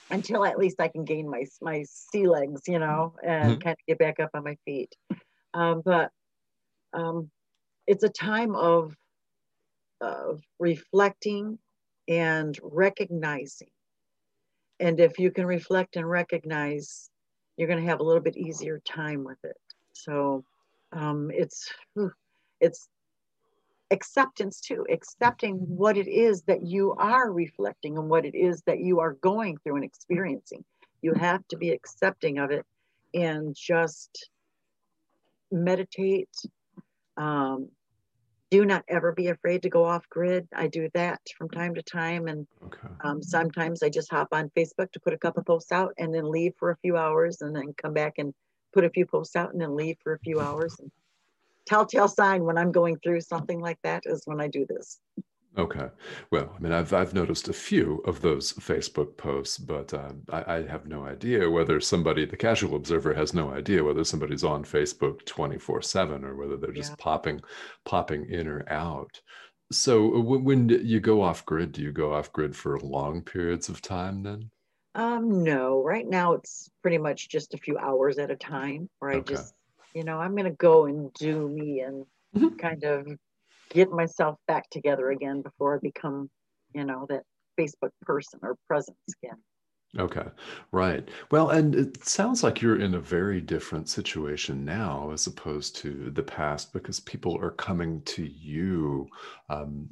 until 0.09 0.45
at 0.45 0.57
least 0.57 0.79
I 0.79 0.87
can 0.87 1.03
gain 1.03 1.29
my 1.29 1.45
my 1.61 1.83
sea 1.87 2.27
legs, 2.27 2.61
you 2.67 2.79
know, 2.79 3.13
and 3.23 3.51
mm-hmm. 3.51 3.59
kind 3.59 3.73
of 3.73 3.85
get 3.87 3.99
back 3.99 4.19
up 4.19 4.31
on 4.33 4.43
my 4.43 4.57
feet. 4.65 4.93
Um, 5.53 5.81
but 5.83 6.11
um, 6.93 7.29
it's 7.85 8.03
a 8.03 8.09
time 8.09 8.55
of 8.55 8.95
of 10.01 10.41
reflecting 10.59 11.57
and 12.07 12.57
recognizing. 12.61 13.69
And 14.79 14.99
if 14.99 15.17
you 15.17 15.31
can 15.31 15.45
reflect 15.45 15.95
and 15.95 16.07
recognize, 16.07 17.09
you're 17.57 17.67
going 17.67 17.81
to 17.81 17.89
have 17.89 17.99
a 17.99 18.03
little 18.03 18.21
bit 18.21 18.37
easier 18.37 18.79
time 18.85 19.23
with 19.23 19.39
it. 19.43 19.57
So 19.93 20.43
um, 20.91 21.31
it's 21.33 21.69
it's 22.61 22.87
acceptance 23.91 24.59
too 24.59 24.85
accepting 24.89 25.55
what 25.55 25.97
it 25.97 26.07
is 26.07 26.41
that 26.43 26.65
you 26.65 26.93
are 26.97 27.31
reflecting 27.31 27.97
and 27.97 28.09
what 28.09 28.25
it 28.25 28.35
is 28.35 28.61
that 28.65 28.79
you 28.79 28.99
are 28.99 29.13
going 29.13 29.57
through 29.57 29.75
and 29.75 29.85
experiencing. 29.85 30.63
You 31.01 31.13
have 31.13 31.47
to 31.49 31.57
be 31.57 31.71
accepting 31.71 32.39
of 32.39 32.51
it 32.51 32.65
and 33.13 33.55
just 33.55 34.29
meditate. 35.51 36.29
Um, 37.15 37.69
do 38.49 38.65
not 38.65 38.83
ever 38.87 39.11
be 39.11 39.27
afraid 39.27 39.63
to 39.63 39.69
go 39.69 39.83
off 39.83 40.07
grid. 40.09 40.47
I 40.55 40.67
do 40.67 40.89
that 40.93 41.19
from 41.37 41.49
time 41.49 41.75
to 41.75 41.81
time. 41.81 42.27
And 42.27 42.47
okay. 42.65 42.87
um, 43.03 43.21
sometimes 43.21 43.83
i 43.83 43.89
just 43.89 44.11
hop 44.11 44.29
on 44.31 44.51
facebook 44.55 44.91
to 44.91 44.99
put 44.99 45.13
a 45.13 45.17
couple 45.17 45.43
posts 45.43 45.71
out 45.71 45.93
and 45.97 46.13
then 46.13 46.29
leave 46.29 46.53
for 46.57 46.71
a 46.71 46.77
few 46.77 46.97
hours 46.97 47.41
and 47.41 47.55
then 47.55 47.73
come 47.81 47.93
back 47.93 48.15
and 48.17 48.33
put 48.73 48.85
a 48.85 48.89
few 48.89 49.05
posts 49.05 49.35
out 49.35 49.51
and 49.51 49.61
then 49.61 49.75
leave 49.75 49.97
for 50.03 50.13
a 50.13 50.19
few 50.19 50.39
hours 50.39 50.75
and 50.79 50.91
telltale 51.67 52.07
sign 52.07 52.43
when 52.43 52.57
I'm 52.57 52.71
going 52.71 52.97
through 52.99 53.21
something 53.21 53.59
like 53.59 53.79
that 53.83 54.03
is 54.05 54.23
when 54.25 54.41
I 54.41 54.47
do 54.47 54.65
this. 54.67 54.99
Okay. 55.57 55.87
Well, 56.31 56.53
I 56.55 56.59
mean, 56.59 56.71
I've 56.71 56.93
I've 56.93 57.15
noticed 57.15 57.47
a 57.47 57.53
few 57.53 58.03
of 58.05 58.21
those 58.21 58.53
Facebook 58.53 59.17
posts, 59.17 59.57
but 59.57 59.91
uh, 59.91 60.11
I, 60.31 60.57
I, 60.57 60.67
have 60.67 60.85
no 60.85 61.05
idea 61.05 61.49
whether 61.49 61.79
somebody, 61.79 62.25
the 62.25 62.37
casual 62.37 62.75
observer, 62.75 63.11
has 63.15 63.33
no 63.33 63.51
idea 63.51 63.83
whether 63.83 64.03
somebody's 64.03 64.43
on 64.43 64.63
Facebook 64.63 65.25
twenty 65.25 65.57
four 65.57 65.81
seven 65.81 66.23
or 66.23 66.35
whether 66.35 66.57
they're 66.57 66.71
just 66.71 66.91
yeah. 66.91 66.97
popping 66.99 67.41
popping 67.85 68.29
in 68.29 68.47
or 68.47 68.65
out. 68.69 69.19
So 69.71 70.15
uh, 70.15 70.19
when 70.19 70.69
you 70.69 70.99
go 70.99 71.23
off 71.23 71.43
grid, 71.43 71.71
do 71.71 71.81
you 71.81 71.91
go 71.91 72.13
off 72.13 72.31
grid 72.31 72.55
for 72.55 72.79
long 72.79 73.23
periods 73.23 73.67
of 73.67 73.81
time 73.81 74.21
then? 74.21 74.51
Um, 74.93 75.43
no. 75.43 75.83
Right 75.83 76.07
now, 76.07 76.33
it's 76.33 76.69
pretty 76.83 76.99
much 76.99 77.29
just 77.29 77.55
a 77.55 77.57
few 77.57 77.79
hours 77.79 78.19
at 78.19 78.31
a 78.31 78.35
time, 78.35 78.89
where 78.99 79.11
I 79.11 79.19
just 79.21 79.53
you 79.93 80.03
know 80.03 80.19
i'm 80.19 80.31
going 80.31 80.45
to 80.45 80.51
go 80.51 80.85
and 80.85 81.13
do 81.13 81.47
me 81.47 81.81
and 81.81 82.05
mm-hmm. 82.35 82.55
kind 82.57 82.83
of 82.83 83.07
get 83.69 83.91
myself 83.91 84.37
back 84.47 84.69
together 84.69 85.11
again 85.11 85.41
before 85.41 85.75
i 85.75 85.79
become 85.81 86.29
you 86.73 86.83
know 86.83 87.05
that 87.09 87.23
facebook 87.59 87.91
person 88.05 88.39
or 88.43 88.55
presence 88.67 88.97
again 89.23 89.37
Okay, 89.97 90.25
right. 90.71 91.07
Well, 91.31 91.49
and 91.51 91.73
it 91.73 92.05
sounds 92.05 92.43
like 92.43 92.61
you're 92.61 92.79
in 92.79 92.95
a 92.95 92.99
very 92.99 93.39
different 93.39 93.87
situation 93.87 94.65
now 94.65 95.11
as 95.11 95.27
opposed 95.27 95.77
to 95.77 96.11
the 96.11 96.23
past 96.23 96.73
because 96.73 96.99
people 96.99 97.37
are 97.37 97.51
coming 97.51 98.01
to 98.01 98.25
you 98.25 99.07
um, 99.49 99.89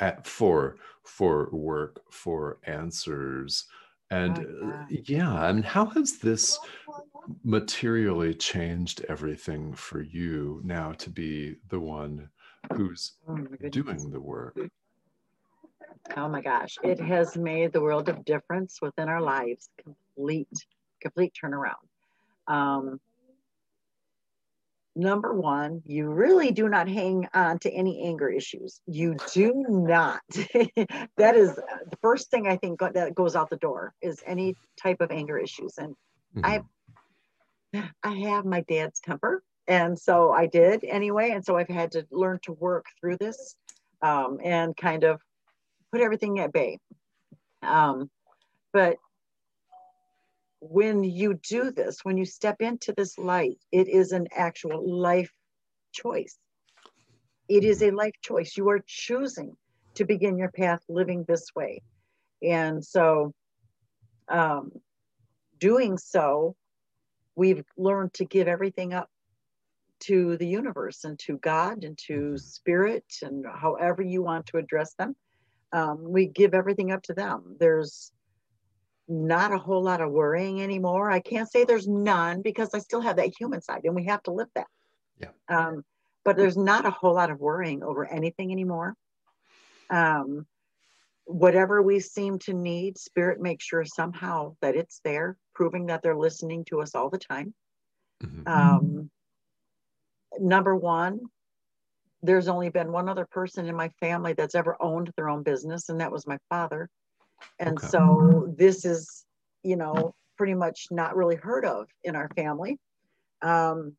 at 0.00 0.26
for 0.26 0.76
for 1.04 1.48
work 1.52 2.02
for 2.10 2.58
answers 2.64 3.66
and 4.10 4.46
oh, 4.62 4.68
uh, 4.68 4.86
yeah, 4.88 5.32
I 5.32 5.52
mean, 5.52 5.62
how 5.62 5.86
has 5.86 6.18
this 6.18 6.58
materially 7.44 8.34
changed 8.34 9.04
everything 9.08 9.74
for 9.74 10.00
you 10.00 10.60
now 10.64 10.92
to 10.92 11.10
be 11.10 11.56
the 11.68 11.80
one 11.80 12.28
who's 12.74 13.14
oh 13.28 13.38
doing 13.70 14.10
the 14.10 14.20
work? 14.20 14.56
Oh 16.16 16.28
my 16.28 16.40
gosh, 16.40 16.76
it 16.84 17.00
has 17.00 17.36
made 17.36 17.72
the 17.72 17.80
world 17.80 18.08
of 18.08 18.24
difference 18.24 18.78
within 18.80 19.08
our 19.08 19.20
lives. 19.20 19.68
Complete, 19.82 20.48
complete 21.00 21.32
turnaround. 21.42 21.74
Um, 22.46 23.00
number 24.96 25.34
one, 25.34 25.82
you 25.84 26.08
really 26.08 26.50
do 26.50 26.68
not 26.68 26.88
hang 26.88 27.28
on 27.34 27.58
to 27.60 27.70
any 27.70 28.02
anger 28.02 28.28
issues. 28.28 28.80
You 28.86 29.16
do 29.32 29.64
not. 29.68 30.22
that 31.16 31.36
is 31.36 31.54
the 31.54 31.98
first 32.00 32.30
thing 32.30 32.46
I 32.46 32.56
think 32.56 32.80
that 32.80 33.14
goes 33.14 33.36
out 33.36 33.50
the 33.50 33.56
door 33.56 33.92
is 34.00 34.22
any 34.26 34.56
type 34.80 35.00
of 35.00 35.10
anger 35.10 35.38
issues. 35.38 35.74
And 35.78 35.94
mm-hmm. 36.36 36.62
I, 37.74 37.84
I 38.02 38.14
have 38.30 38.44
my 38.44 38.62
dad's 38.62 39.00
temper. 39.00 39.42
And 39.68 39.98
so 39.98 40.32
I 40.32 40.46
did 40.46 40.84
anyway. 40.84 41.30
And 41.30 41.44
so 41.44 41.56
I've 41.56 41.68
had 41.68 41.92
to 41.92 42.06
learn 42.10 42.38
to 42.44 42.52
work 42.52 42.86
through 43.00 43.18
this 43.18 43.56
um, 44.00 44.38
and 44.42 44.76
kind 44.76 45.04
of 45.04 45.20
put 45.92 46.00
everything 46.00 46.40
at 46.40 46.52
bay. 46.52 46.78
Um, 47.62 48.10
but 48.72 48.96
when 50.60 51.04
you 51.04 51.34
do 51.48 51.70
this, 51.70 51.98
when 52.02 52.16
you 52.16 52.24
step 52.24 52.60
into 52.60 52.92
this 52.96 53.18
light, 53.18 53.58
it 53.72 53.88
is 53.88 54.12
an 54.12 54.26
actual 54.34 54.98
life 55.00 55.32
choice. 55.92 56.38
It 57.48 57.64
is 57.64 57.82
a 57.82 57.90
life 57.90 58.14
choice. 58.22 58.56
You 58.56 58.68
are 58.70 58.82
choosing 58.86 59.56
to 59.94 60.04
begin 60.04 60.38
your 60.38 60.50
path 60.50 60.80
living 60.88 61.24
this 61.26 61.46
way. 61.54 61.82
And 62.42 62.84
so, 62.84 63.32
um, 64.28 64.72
doing 65.58 65.96
so, 65.98 66.56
we've 67.34 67.64
learned 67.76 68.14
to 68.14 68.24
give 68.24 68.48
everything 68.48 68.92
up 68.92 69.08
to 69.98 70.36
the 70.36 70.46
universe 70.46 71.04
and 71.04 71.18
to 71.20 71.38
God 71.38 71.84
and 71.84 71.96
to 72.06 72.12
mm-hmm. 72.12 72.36
spirit 72.36 73.04
and 73.22 73.44
however 73.46 74.02
you 74.02 74.22
want 74.22 74.46
to 74.46 74.58
address 74.58 74.94
them. 74.94 75.14
Um, 75.72 75.98
we 76.02 76.26
give 76.26 76.54
everything 76.54 76.92
up 76.92 77.02
to 77.04 77.14
them. 77.14 77.56
There's 77.58 78.12
not 79.08 79.52
a 79.52 79.58
whole 79.58 79.82
lot 79.82 80.00
of 80.00 80.10
worrying 80.10 80.62
anymore. 80.62 81.10
I 81.10 81.20
can't 81.20 81.50
say 81.50 81.64
there's 81.64 81.88
none 81.88 82.42
because 82.42 82.70
I 82.74 82.78
still 82.80 83.00
have 83.00 83.16
that 83.16 83.34
human 83.38 83.62
side 83.62 83.82
and 83.84 83.94
we 83.94 84.04
have 84.06 84.22
to 84.24 84.32
live 84.32 84.48
that. 84.54 84.66
Yeah. 85.18 85.30
Um, 85.48 85.84
but 86.24 86.36
there's 86.36 86.56
not 86.56 86.86
a 86.86 86.90
whole 86.90 87.14
lot 87.14 87.30
of 87.30 87.40
worrying 87.40 87.82
over 87.82 88.04
anything 88.04 88.50
anymore. 88.50 88.94
Um, 89.90 90.46
whatever 91.24 91.82
we 91.82 92.00
seem 92.00 92.38
to 92.40 92.52
need, 92.52 92.98
spirit 92.98 93.40
makes 93.40 93.64
sure 93.64 93.84
somehow 93.84 94.56
that 94.60 94.76
it's 94.76 95.00
there, 95.04 95.36
proving 95.54 95.86
that 95.86 96.02
they're 96.02 96.16
listening 96.16 96.64
to 96.66 96.80
us 96.80 96.94
all 96.94 97.10
the 97.10 97.18
time. 97.18 97.54
Mm-hmm. 98.22 98.48
Um, 98.48 99.10
number 100.40 100.74
one, 100.74 101.20
there's 102.22 102.48
only 102.48 102.70
been 102.70 102.90
one 102.90 103.08
other 103.08 103.26
person 103.26 103.66
in 103.66 103.76
my 103.76 103.90
family 104.00 104.32
that's 104.32 104.54
ever 104.54 104.76
owned 104.80 105.12
their 105.16 105.28
own 105.28 105.42
business, 105.42 105.88
and 105.88 106.00
that 106.00 106.12
was 106.12 106.26
my 106.26 106.38
father. 106.48 106.88
And 107.58 107.78
okay. 107.78 107.86
so 107.86 108.54
this 108.56 108.84
is, 108.84 109.24
you 109.62 109.76
know, 109.76 110.14
pretty 110.36 110.54
much 110.54 110.88
not 110.90 111.16
really 111.16 111.36
heard 111.36 111.64
of 111.64 111.88
in 112.04 112.16
our 112.16 112.28
family. 112.36 112.78
Um, 113.42 113.96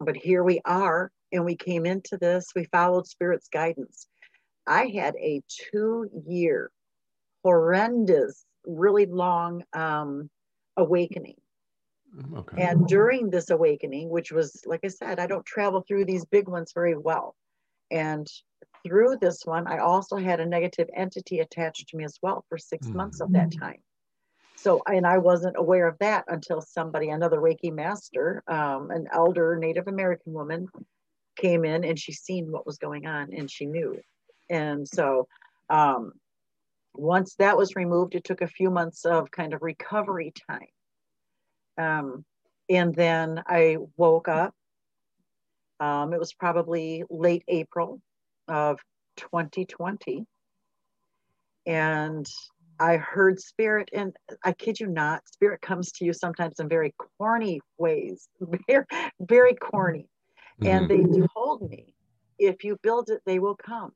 but 0.00 0.16
here 0.16 0.44
we 0.44 0.60
are, 0.64 1.10
and 1.32 1.44
we 1.44 1.56
came 1.56 1.86
into 1.86 2.16
this, 2.16 2.46
we 2.54 2.64
followed 2.64 3.06
Spirit's 3.06 3.48
guidance. 3.48 4.06
I 4.66 4.86
had 4.86 5.14
a 5.16 5.42
two 5.48 6.08
year, 6.26 6.70
horrendous, 7.42 8.44
really 8.64 9.06
long 9.06 9.64
um, 9.72 10.30
awakening 10.76 11.36
okay. 12.36 12.62
And 12.62 12.86
during 12.86 13.30
this 13.30 13.50
awakening, 13.50 14.08
which 14.08 14.32
was, 14.32 14.62
like 14.66 14.80
I 14.84 14.88
said, 14.88 15.18
I 15.18 15.26
don't 15.26 15.44
travel 15.46 15.84
through 15.86 16.04
these 16.04 16.24
big 16.24 16.48
ones 16.48 16.72
very 16.74 16.96
well. 16.96 17.34
And 17.90 18.26
through 18.86 19.18
this 19.20 19.42
one, 19.44 19.66
I 19.66 19.78
also 19.78 20.16
had 20.16 20.40
a 20.40 20.46
negative 20.46 20.88
entity 20.94 21.40
attached 21.40 21.88
to 21.88 21.96
me 21.96 22.04
as 22.04 22.18
well 22.22 22.44
for 22.48 22.58
6 22.58 22.86
mm 22.86 22.94
months 22.94 23.20
of 23.20 23.32
that 23.32 23.52
time. 23.52 23.78
So, 24.56 24.82
and 24.86 25.06
I 25.06 25.18
wasn't 25.18 25.56
aware 25.56 25.86
of 25.86 25.98
that 26.00 26.24
until 26.28 26.60
somebody, 26.60 27.10
another 27.10 27.38
Reiki 27.38 27.72
master, 27.72 28.42
um, 28.48 28.90
an 28.90 29.06
elder 29.12 29.56
Native 29.56 29.86
American 29.86 30.32
woman, 30.32 30.66
came 31.36 31.64
in 31.64 31.84
and 31.84 31.98
she 31.98 32.12
seen 32.12 32.50
what 32.50 32.66
was 32.66 32.78
going 32.78 33.06
on 33.06 33.32
and 33.32 33.48
she 33.50 33.66
knew. 33.66 34.00
And 34.50 34.88
so, 34.88 35.28
um, 35.70 36.12
once 36.94 37.36
that 37.36 37.56
was 37.56 37.76
removed, 37.76 38.16
it 38.16 38.24
took 38.24 38.40
a 38.40 38.48
few 38.48 38.70
months 38.70 39.04
of 39.04 39.30
kind 39.30 39.54
of 39.54 39.62
recovery 39.62 40.32
time 40.50 40.66
um, 41.78 42.24
and 42.68 42.94
then 42.94 43.42
I 43.46 43.78
woke 43.96 44.28
up. 44.28 44.54
Um, 45.80 46.12
it 46.12 46.18
was 46.18 46.34
probably 46.34 47.04
late 47.08 47.44
April 47.46 48.00
of 48.48 48.78
2020. 49.16 50.24
And 51.66 52.26
I 52.80 52.96
heard 52.96 53.40
spirit, 53.40 53.90
and 53.92 54.14
I 54.44 54.52
kid 54.52 54.80
you 54.80 54.86
not, 54.86 55.26
spirit 55.28 55.60
comes 55.60 55.92
to 55.92 56.04
you 56.04 56.12
sometimes 56.12 56.60
in 56.60 56.68
very 56.68 56.94
corny 57.18 57.60
ways, 57.76 58.28
very, 58.68 58.84
very 59.20 59.54
corny. 59.54 60.06
Mm-hmm. 60.60 60.66
And 60.66 60.88
they 60.88 61.26
told 61.34 61.68
me, 61.68 61.94
if 62.38 62.64
you 62.64 62.78
build 62.82 63.10
it, 63.10 63.20
they 63.26 63.38
will 63.38 63.56
come. 63.56 63.92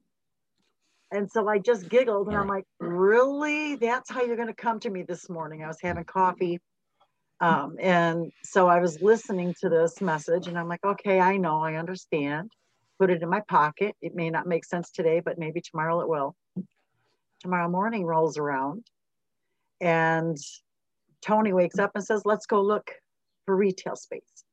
And 1.12 1.30
so 1.30 1.46
I 1.46 1.58
just 1.58 1.88
giggled 1.88 2.28
and 2.28 2.36
I'm 2.36 2.48
like, 2.48 2.64
really? 2.80 3.76
That's 3.76 4.10
how 4.10 4.22
you're 4.22 4.36
going 4.36 4.48
to 4.48 4.54
come 4.54 4.80
to 4.80 4.90
me 4.90 5.02
this 5.02 5.28
morning? 5.28 5.62
I 5.62 5.66
was 5.66 5.76
having 5.82 6.04
coffee 6.04 6.58
um, 7.42 7.76
and 7.80 8.32
so 8.44 8.68
I 8.68 8.78
was 8.78 9.02
listening 9.02 9.52
to 9.60 9.68
this 9.68 10.00
message 10.00 10.46
and 10.46 10.56
I'm 10.56 10.68
like, 10.68 10.84
okay, 10.84 11.18
I 11.18 11.36
know, 11.38 11.60
I 11.60 11.74
understand. 11.74 12.52
Put 12.98 13.10
it 13.10 13.22
in 13.22 13.28
my 13.28 13.40
pocket. 13.48 13.96
It 14.00 14.14
may 14.14 14.30
not 14.30 14.46
make 14.46 14.64
sense 14.64 14.90
today, 14.90 15.20
but 15.20 15.38
maybe 15.38 15.60
tomorrow 15.60 16.00
it 16.00 16.08
will. 16.08 16.36
Tomorrow 17.40 17.68
morning 17.68 18.04
rolls 18.04 18.38
around 18.38 18.84
and 19.80 20.36
Tony 21.22 21.52
wakes 21.52 21.78
up 21.78 21.92
and 21.94 22.04
says, 22.04 22.22
let's 22.24 22.46
go 22.46 22.62
look 22.62 22.90
for 23.44 23.56
retail 23.56 23.96
space. 23.96 24.44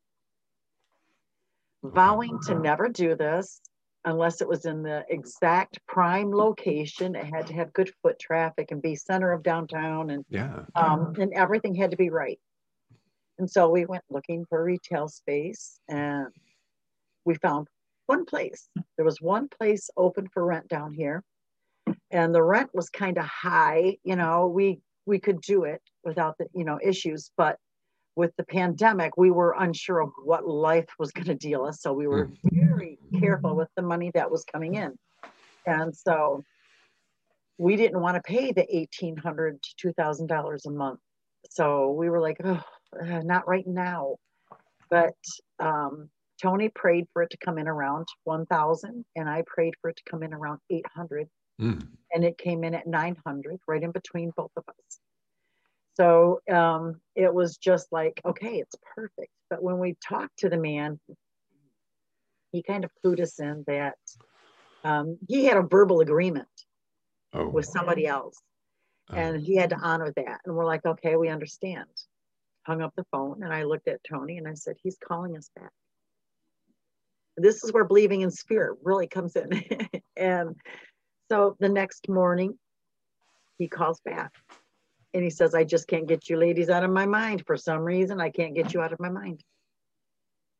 Vowing 1.84 2.39
to 2.47 2.56
never 2.56 2.89
do 2.89 3.15
this 3.15 3.62
unless 4.06 4.41
it 4.41 4.47
was 4.47 4.65
in 4.65 4.82
the 4.82 5.06
exact 5.10 5.80
prime 5.88 6.32
location. 6.32 7.15
It 7.15 7.25
had 7.25 7.47
to 7.47 7.54
have 7.54 7.73
good 7.73 7.91
foot 8.02 8.19
traffic 8.19 8.71
and 8.71 8.82
be 8.82 8.95
center 8.95 9.32
of 9.32 9.43
downtown 9.43 10.10
and 10.10 10.25
yeah. 10.30 10.62
um, 10.75 11.13
and 11.19 11.34
everything 11.34 11.75
had 11.75 11.91
to 11.91 11.97
be 11.97 12.10
right. 12.10 12.39
And 13.38 13.49
so 13.49 13.69
we 13.69 13.86
went 13.86 14.04
looking 14.10 14.45
for 14.49 14.63
retail 14.63 15.08
space 15.08 15.80
and 15.88 16.28
we 17.23 17.36
found 17.36 17.67
one 18.09 18.25
place. 18.25 18.67
There 18.95 19.05
was 19.05 19.21
one 19.21 19.47
place 19.47 19.89
open 19.95 20.27
for 20.33 20.43
rent 20.43 20.67
down 20.67 20.93
here. 20.93 21.23
And 22.11 22.33
the 22.33 22.41
rent 22.41 22.71
was 22.73 22.89
kind 22.89 23.17
of 23.19 23.25
high, 23.25 23.97
you 24.03 24.15
know, 24.15 24.47
we 24.47 24.81
we 25.05 25.19
could 25.19 25.41
do 25.41 25.63
it 25.63 25.81
without 26.03 26.37
the, 26.37 26.47
you 26.53 26.63
know, 26.63 26.79
issues, 26.83 27.31
but 27.37 27.57
with 28.15 28.31
the 28.37 28.43
pandemic, 28.43 29.15
we 29.15 29.31
were 29.31 29.55
unsure 29.57 30.01
of 30.01 30.11
what 30.23 30.47
life 30.47 30.89
was 30.99 31.11
going 31.11 31.27
to 31.27 31.35
deal 31.35 31.63
us. 31.65 31.81
So 31.81 31.93
we 31.93 32.07
were 32.07 32.25
hmm. 32.25 32.49
very 32.51 32.99
careful 33.19 33.55
with 33.55 33.69
the 33.75 33.81
money 33.81 34.11
that 34.13 34.29
was 34.29 34.43
coming 34.43 34.75
in. 34.75 34.97
And 35.65 35.95
so 35.95 36.43
we 37.57 37.75
didn't 37.75 38.01
want 38.01 38.15
to 38.15 38.21
pay 38.21 38.51
the 38.51 38.67
1,800 38.71 39.61
to 39.61 39.93
$2,000 39.93 40.65
a 40.65 40.71
month. 40.71 40.99
So 41.49 41.91
we 41.91 42.09
were 42.09 42.19
like, 42.19 42.37
oh, 42.43 42.63
not 43.23 43.47
right 43.47 43.67
now. 43.67 44.15
But 44.89 45.15
um, 45.59 46.09
Tony 46.41 46.69
prayed 46.69 47.06
for 47.13 47.23
it 47.23 47.32
to 47.32 47.38
come 47.38 47.58
in 47.58 47.67
around 47.67 48.08
1,000, 48.23 49.06
and 49.15 49.30
I 49.30 49.43
prayed 49.45 49.73
for 49.82 49.89
it 49.89 49.97
to 49.97 50.04
come 50.10 50.23
in 50.23 50.34
around 50.34 50.60
800. 50.69 51.28
Mm. 51.62 51.88
And 52.13 52.23
it 52.23 52.38
came 52.38 52.63
in 52.63 52.73
at 52.73 52.88
900, 52.88 53.60
right 53.67 53.84
in 53.84 53.91
between 53.91 54.32
both 54.36 54.52
of 54.56 54.63
us. 54.67 54.99
So 55.95 56.39
um, 56.49 57.02
it 57.15 57.34
was 57.34 57.58
just 57.58 57.88
like, 57.91 58.21
okay, 58.25 58.60
it's 58.60 58.75
perfect. 58.95 59.32
But 59.49 59.62
when 59.62 59.80
we 59.80 59.97
talked 60.08 60.39
to 60.39 60.49
the 60.49 60.58
man, 60.58 60.99
he 62.54 62.63
kind 62.63 62.86
of 62.86 62.91
clued 63.04 63.19
us 63.19 63.39
in 63.39 63.65
that 63.67 63.97
um, 64.86 65.17
he 65.28 65.45
had 65.45 65.58
a 65.58 65.62
verbal 65.62 65.99
agreement 65.99 66.47
oh. 67.34 67.49
with 67.49 67.65
somebody 67.65 68.08
else. 68.08 68.38
Oh. 69.10 69.15
And 69.15 69.41
he 69.41 69.56
had 69.56 69.71
to 69.71 69.78
honor 69.78 70.13
that. 70.15 70.39
And 70.45 70.56
we're 70.56 70.65
like, 70.65 70.86
okay, 70.86 71.17
we 71.17 71.28
understand 71.28 71.86
hung 72.69 72.82
up 72.82 72.93
the 72.95 73.06
phone 73.12 73.41
and 73.43 73.52
I 73.52 73.63
looked 73.63 73.88
at 73.88 74.04
Tony 74.08 74.38
and 74.38 74.47
I 74.47 74.54
said, 74.54 74.75
He's 74.82 74.97
calling 75.04 75.36
us 75.36 75.49
back. 75.56 75.71
This 77.41 77.63
is 77.63 77.71
where 77.71 77.84
believing 77.84 78.21
in 78.21 78.32
spirit 78.32 78.78
really 78.84 79.08
comes 79.08 79.36
in. 79.36 79.63
and 80.17 80.56
so 81.32 81.56
the 81.60 81.69
next 81.69 82.10
morning, 82.10 82.58
he 83.58 83.67
calls 83.67 83.99
back 84.02 84.32
and 85.13 85.23
he 85.23 85.30
says, 85.30 85.56
I 85.56 85.63
just 85.63 85.88
can't 85.88 86.08
get 86.08 86.30
you 86.30 86.38
ladies 86.38 86.69
out 86.69 86.84
of 86.84 86.91
my 86.91 87.06
mind. 87.06 87.43
For 87.45 87.58
some 87.58 87.80
reason, 87.80 88.21
I 88.21 88.30
can't 88.30 88.56
get 88.56 88.73
you 88.73 88.82
out 88.82 88.93
of 88.93 88.99
my 88.99 89.10
mind. 89.10 89.43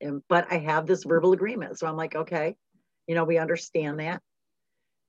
And, 0.02 0.22
but 0.30 0.48
I 0.52 0.58
have 0.58 0.86
this 0.86 1.04
verbal 1.04 1.34
agreement. 1.34 1.78
So 1.78 1.88
I'm 1.88 1.98
like, 1.98 2.16
okay, 2.16 2.56
you 3.08 3.16
know, 3.16 3.26
we 3.26 3.38
understand 3.38 4.00
that. 4.00 4.22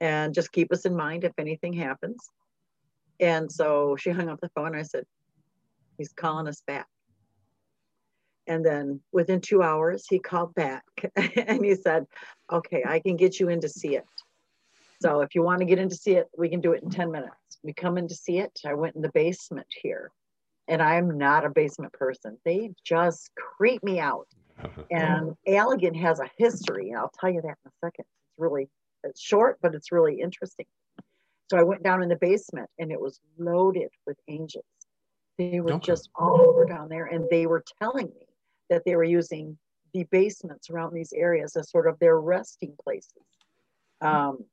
And 0.01 0.35
just 0.35 0.53
keep 0.53 0.73
us 0.73 0.87
in 0.87 0.97
mind 0.97 1.25
if 1.25 1.33
anything 1.39 1.73
happens. 1.73 2.19
And 3.19 3.51
so 3.53 3.97
she 3.97 4.11
hung 4.11 4.29
up 4.29 4.41
the 4.41 4.51
phone. 4.55 4.69
and 4.69 4.77
I 4.77 4.83
said, 4.83 5.05
He's 5.99 6.13
calling 6.15 6.49
us 6.49 6.63
back. 6.67 6.87
And 8.51 8.67
then 8.67 9.01
within 9.13 9.41
two 9.41 9.63
hours, 9.63 10.07
he 10.11 10.19
called 10.19 10.57
back 10.57 10.83
and 11.17 11.65
he 11.65 11.77
said, 11.77 12.05
Okay, 12.53 12.83
I 12.85 12.99
can 12.99 13.17
get 13.17 13.39
you 13.39 13.49
in 13.49 13.61
to 13.61 13.69
see 13.69 13.95
it. 13.95 14.05
So 15.01 15.21
if 15.21 15.37
you 15.37 15.43
want 15.43 15.61
to 15.61 15.65
get 15.65 15.79
in 15.79 15.89
to 15.89 15.95
see 15.95 16.17
it, 16.17 16.27
we 16.37 16.49
can 16.49 16.61
do 16.61 16.73
it 16.73 16.83
in 16.83 16.91
10 16.91 17.13
minutes. 17.13 17.33
We 17.63 17.73
come 17.73 17.97
in 17.97 18.09
to 18.09 18.15
see 18.15 18.39
it. 18.39 18.51
I 18.67 18.75
went 18.75 18.97
in 18.97 19.03
the 19.03 19.13
basement 19.15 19.69
here, 19.81 20.11
and 20.67 20.83
I'm 20.83 21.17
not 21.17 21.47
a 21.47 21.49
basement 21.49 21.93
person. 21.93 22.39
They 22.45 22.73
just 22.85 23.31
creep 23.37 23.85
me 23.85 24.01
out. 24.01 24.27
Uh-huh. 24.63 24.83
and 24.91 25.37
Allegan 25.49 25.97
has 25.99 26.21
a 26.21 26.29
history, 26.37 26.91
and 26.91 26.99
I'll 26.99 27.13
tell 27.19 27.31
you 27.31 27.41
that 27.41 27.57
in 27.65 27.69
a 27.69 27.87
second. 27.87 28.05
It's 28.05 28.37
really 28.37 28.69
it's 29.05 29.21
short, 29.21 29.59
but 29.63 29.75
it's 29.75 29.91
really 29.91 30.21
interesting. 30.21 30.67
So 31.51 31.57
I 31.57 31.63
went 31.63 31.83
down 31.83 32.03
in 32.03 32.11
the 32.11 32.17
basement, 32.17 32.69
and 32.79 32.91
it 32.91 33.01
was 33.01 33.21
loaded 33.39 33.89
with 34.07 34.19
angels. 34.29 34.67
They 35.39 35.61
were 35.61 35.75
okay. 35.75 35.87
just 35.87 36.11
all 36.15 36.43
over 36.43 36.67
down 36.67 36.89
there, 36.91 37.07
and 37.07 37.27
they 37.31 37.47
were 37.47 37.65
telling 37.81 38.07
me 38.07 38.27
that 38.71 38.83
they 38.85 38.97
were 38.97 39.05
using 39.05 39.59
the 39.93 40.05
basements 40.11 40.71
around 40.71 40.95
these 40.95 41.13
areas 41.13 41.57
as 41.57 41.71
sort 41.71 41.87
of 41.87 41.99
their 41.99 42.19
resting 42.19 42.75
places. 42.83 43.13
Um, 44.01 44.45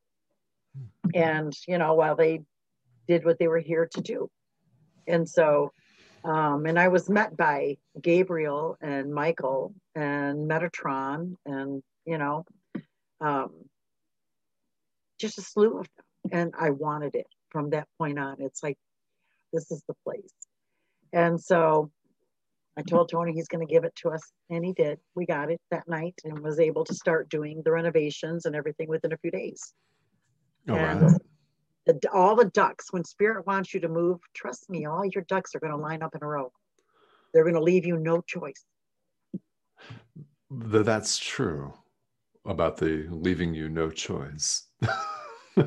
and, 1.14 1.54
you 1.68 1.78
know, 1.78 1.94
while 1.94 2.16
they 2.16 2.42
did 3.08 3.24
what 3.24 3.40
they 3.40 3.48
were 3.48 3.60
here 3.60 3.88
to 3.94 4.02
do. 4.02 4.30
And 5.08 5.28
so, 5.28 5.72
um, 6.26 6.66
and 6.66 6.78
I 6.78 6.90
was 6.90 7.10
met 7.10 7.38
by 7.38 7.78
Gabriel 8.02 8.78
and 8.82 9.14
Michael 9.14 9.74
and 9.96 10.50
Metatron 10.50 11.36
and, 11.46 11.82
you 12.06 12.18
know, 12.18 12.46
um, 13.22 13.52
just 15.20 15.38
a 15.38 15.42
slew 15.42 15.80
of 15.80 15.88
them. 15.96 16.32
And 16.32 16.54
I 16.60 16.72
wanted 16.72 17.16
it 17.16 17.28
from 17.50 17.70
that 17.70 17.88
point 17.98 18.20
on. 18.20 18.38
It's 18.40 18.62
like, 18.62 18.78
this 19.54 19.72
is 19.72 19.82
the 19.88 19.96
place. 20.04 20.34
And 21.14 21.40
so 21.40 21.90
I 22.78 22.84
told 22.84 23.10
Tony 23.10 23.34
he's 23.34 23.48
going 23.48 23.66
to 23.66 23.72
give 23.72 23.84
it 23.84 23.96
to 24.04 24.10
us, 24.10 24.22
and 24.52 24.64
he 24.64 24.72
did. 24.72 25.00
We 25.16 25.26
got 25.26 25.50
it 25.50 25.60
that 25.72 25.88
night 25.88 26.14
and 26.24 26.38
was 26.40 26.60
able 26.60 26.84
to 26.86 26.94
start 26.94 27.28
doing 27.28 27.64
the 27.66 27.72
renovations 27.72 28.46
and 28.46 28.56
everything 28.56 28.88
within 28.88 29.14
a 29.14 29.18
few 29.18 29.32
days. 29.32 29.74
All 30.70 30.76
and 30.76 31.02
right. 31.02 31.22
the, 31.88 32.00
all 32.14 32.36
the 32.36 32.46
ducks, 32.46 32.94
when 32.94 33.04
Spirit 33.04 33.48
wants 33.48 33.74
you 33.74 33.80
to 33.80 33.90
move, 33.90 34.20
trust 34.36 34.70
me, 34.70 34.86
all 34.86 35.04
your 35.06 35.24
ducks 35.24 35.56
are 35.56 35.60
going 35.60 35.72
to 35.72 35.78
line 35.78 36.04
up 36.04 36.14
in 36.14 36.24
a 36.24 36.28
row. 36.28 36.52
They're 37.34 37.44
going 37.44 37.56
to 37.56 37.62
leave 37.62 37.86
you 37.86 37.98
no 37.98 38.22
choice. 38.22 38.64
Th- 40.72 40.86
That's 40.86 41.18
true 41.18 41.74
about 42.46 42.78
the 42.78 43.08
leaving 43.10 43.56
you 43.56 43.70
no 43.70 43.90
choice. 43.90 44.66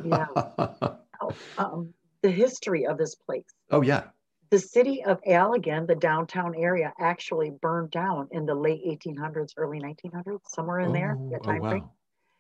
Yeah. 0.04 0.26
Oh, 1.22 1.34
um, 1.58 1.92
the 2.22 2.30
history 2.30 2.86
of 2.86 2.96
this 2.96 3.14
place. 3.14 3.44
oh 3.70 3.82
yeah. 3.82 4.04
The 4.50 4.58
city 4.58 5.04
of 5.04 5.20
Allegan, 5.22 5.86
the 5.86 5.94
downtown 5.94 6.56
area, 6.56 6.92
actually 6.98 7.50
burned 7.50 7.92
down 7.92 8.28
in 8.32 8.46
the 8.46 8.54
late 8.54 8.84
1800s, 8.84 9.52
early 9.56 9.78
1900s, 9.78 10.40
somewhere 10.48 10.80
in 10.80 10.92
there, 10.92 11.16
Oh, 11.18 11.30
that 11.30 11.40
oh, 11.42 11.46
time 11.46 11.60
frame. 11.60 11.88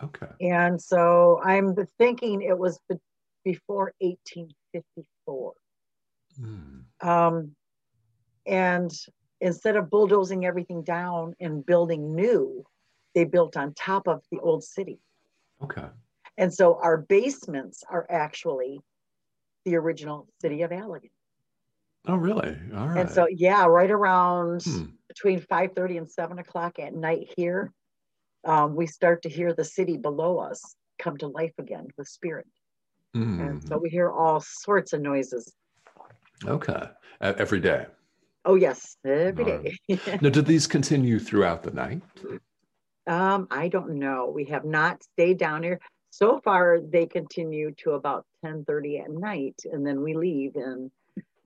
Okay. 0.02 0.26
And 0.40 0.80
so 0.80 1.40
I'm 1.44 1.76
thinking 1.98 2.42
it 2.42 2.58
was 2.58 2.80
be- 2.88 2.96
before 3.44 3.94
1854. 4.00 5.52
Hmm. 6.36 7.08
Um, 7.08 7.52
and 8.44 8.90
instead 9.40 9.76
of 9.76 9.88
bulldozing 9.88 10.44
everything 10.44 10.82
down 10.82 11.34
and 11.38 11.64
building 11.64 12.14
new, 12.16 12.64
they 13.14 13.24
built 13.24 13.56
on 13.56 13.74
top 13.74 14.08
of 14.08 14.22
the 14.32 14.40
old 14.40 14.64
city. 14.64 14.98
Okay. 15.62 15.86
And 16.36 16.52
so 16.52 16.80
our 16.82 16.96
basements 16.96 17.84
are 17.88 18.06
actually 18.10 18.80
the 19.64 19.76
original 19.76 20.26
city 20.40 20.62
of 20.62 20.70
Allegan. 20.70 21.10
Oh 22.06 22.16
really? 22.16 22.56
All 22.74 22.88
right. 22.88 22.98
And 23.00 23.10
so, 23.10 23.26
yeah, 23.30 23.66
right 23.66 23.90
around 23.90 24.64
Hmm. 24.64 24.84
between 25.08 25.40
5.30 25.40 25.98
and 25.98 26.10
7 26.10 26.38
o'clock 26.38 26.78
at 26.78 26.94
night 26.94 27.32
here, 27.36 27.72
um, 28.44 28.74
we 28.74 28.86
start 28.86 29.22
to 29.22 29.28
hear 29.28 29.52
the 29.52 29.64
city 29.64 29.96
below 29.96 30.38
us 30.38 30.76
come 30.98 31.16
to 31.18 31.28
life 31.28 31.52
again 31.58 31.88
with 31.96 32.08
spirit. 32.08 32.46
And 33.14 33.62
Hmm. 33.62 33.66
so 33.66 33.78
we 33.78 33.90
hear 33.90 34.10
all 34.10 34.40
sorts 34.40 34.92
of 34.92 35.00
noises. 35.02 35.52
Okay. 36.46 36.88
Every 37.20 37.60
day. 37.60 37.86
Oh, 38.44 38.54
yes, 38.54 38.96
every 39.04 39.44
day. 39.44 39.76
Now, 40.22 40.30
did 40.30 40.46
these 40.46 40.66
continue 40.66 41.18
throughout 41.18 41.62
the 41.62 41.70
night? 41.72 42.02
um, 43.06 43.46
I 43.50 43.68
don't 43.68 43.98
know. 43.98 44.30
We 44.34 44.44
have 44.46 44.64
not 44.64 45.02
stayed 45.02 45.38
down 45.38 45.62
here. 45.62 45.80
So 46.10 46.40
far, 46.42 46.80
they 46.80 47.06
continue 47.06 47.72
to 47.84 47.92
about 47.92 48.24
10.30 48.44 49.04
at 49.04 49.10
night, 49.10 49.56
and 49.70 49.86
then 49.86 50.02
we 50.02 50.14
leave. 50.14 50.56
And 50.56 50.90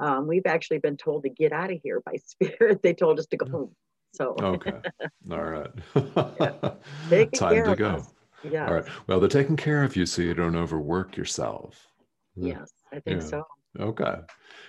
um, 0.01 0.27
we've 0.27 0.47
actually 0.47 0.79
been 0.79 0.97
told 0.97 1.23
to 1.25 1.29
get 1.31 1.53
out 1.53 1.71
of 1.73 1.79
here 1.83 2.03
by 2.05 2.17
spirit. 2.25 2.83
They 2.83 2.95
told 2.95 3.19
us 3.19 3.27
to 3.27 3.37
go 3.37 3.47
home. 3.47 3.77
So 4.15 4.35
Okay. 4.41 4.79
All 5.31 5.45
right. 5.45 5.71
Taking 7.11 7.39
Time 7.39 7.65
to 7.65 7.77
go. 7.77 8.07
yeah, 8.51 8.69
All 8.69 8.75
right. 8.75 8.85
Well, 9.07 9.21
they're 9.21 9.29
taking 9.29 9.57
care 9.57 9.83
of 9.83 9.97
you 9.97 10.07
so 10.07 10.23
you 10.23 10.35
don't 10.35 10.57
overwork 10.57 11.17
yourself. 11.17 11.89
yes, 12.37 12.71
I 12.93 13.01
think 13.01 13.23
Yeah. 13.23 13.27
so. 13.29 13.45
Okay. 13.79 14.17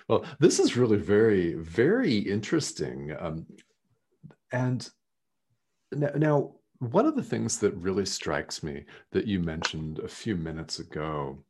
Well, 0.07 0.25
this 0.39 0.59
is 0.59 0.77
really 0.77 0.97
very, 0.97 1.53
very 1.53 2.17
interesting. 2.17 3.15
Um, 3.19 3.45
and 4.51 4.89
now, 5.91 6.09
now, 6.15 6.55
one 6.79 7.05
of 7.05 7.15
the 7.15 7.23
things 7.23 7.59
that 7.59 7.75
really 7.75 8.05
strikes 8.05 8.63
me 8.63 8.85
that 9.11 9.27
you 9.27 9.39
mentioned 9.39 9.99
a 9.99 10.07
few 10.07 10.35
minutes 10.35 10.79
ago 10.79 11.43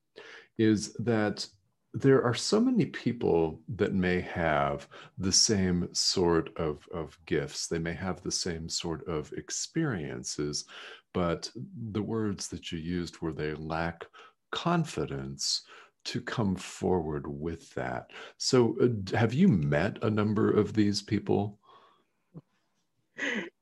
is 0.57 0.93
that 0.95 1.47
there 1.95 2.21
are 2.21 2.33
so 2.33 2.59
many 2.59 2.85
people 2.85 3.61
that 3.69 3.93
may 3.93 4.19
have 4.19 4.87
the 5.17 5.31
same 5.31 5.87
sort 5.93 6.55
of, 6.57 6.85
of 6.93 7.17
gifts. 7.25 7.67
They 7.67 7.79
may 7.79 7.93
have 7.93 8.21
the 8.21 8.31
same 8.31 8.67
sort 8.67 9.07
of 9.07 9.31
experiences, 9.33 10.65
but 11.13 11.49
the 11.91 12.01
words 12.01 12.49
that 12.49 12.69
you 12.69 12.79
used 12.79 13.21
were 13.21 13.31
they 13.31 13.53
lack 13.53 14.05
confidence 14.51 15.61
to 16.03 16.19
come 16.19 16.57
forward 16.57 17.25
with 17.27 17.73
that. 17.75 18.11
So, 18.37 18.75
uh, 18.81 19.17
have 19.17 19.33
you 19.33 19.47
met 19.47 19.97
a 20.03 20.09
number 20.09 20.51
of 20.51 20.73
these 20.73 21.01
people? 21.01 21.59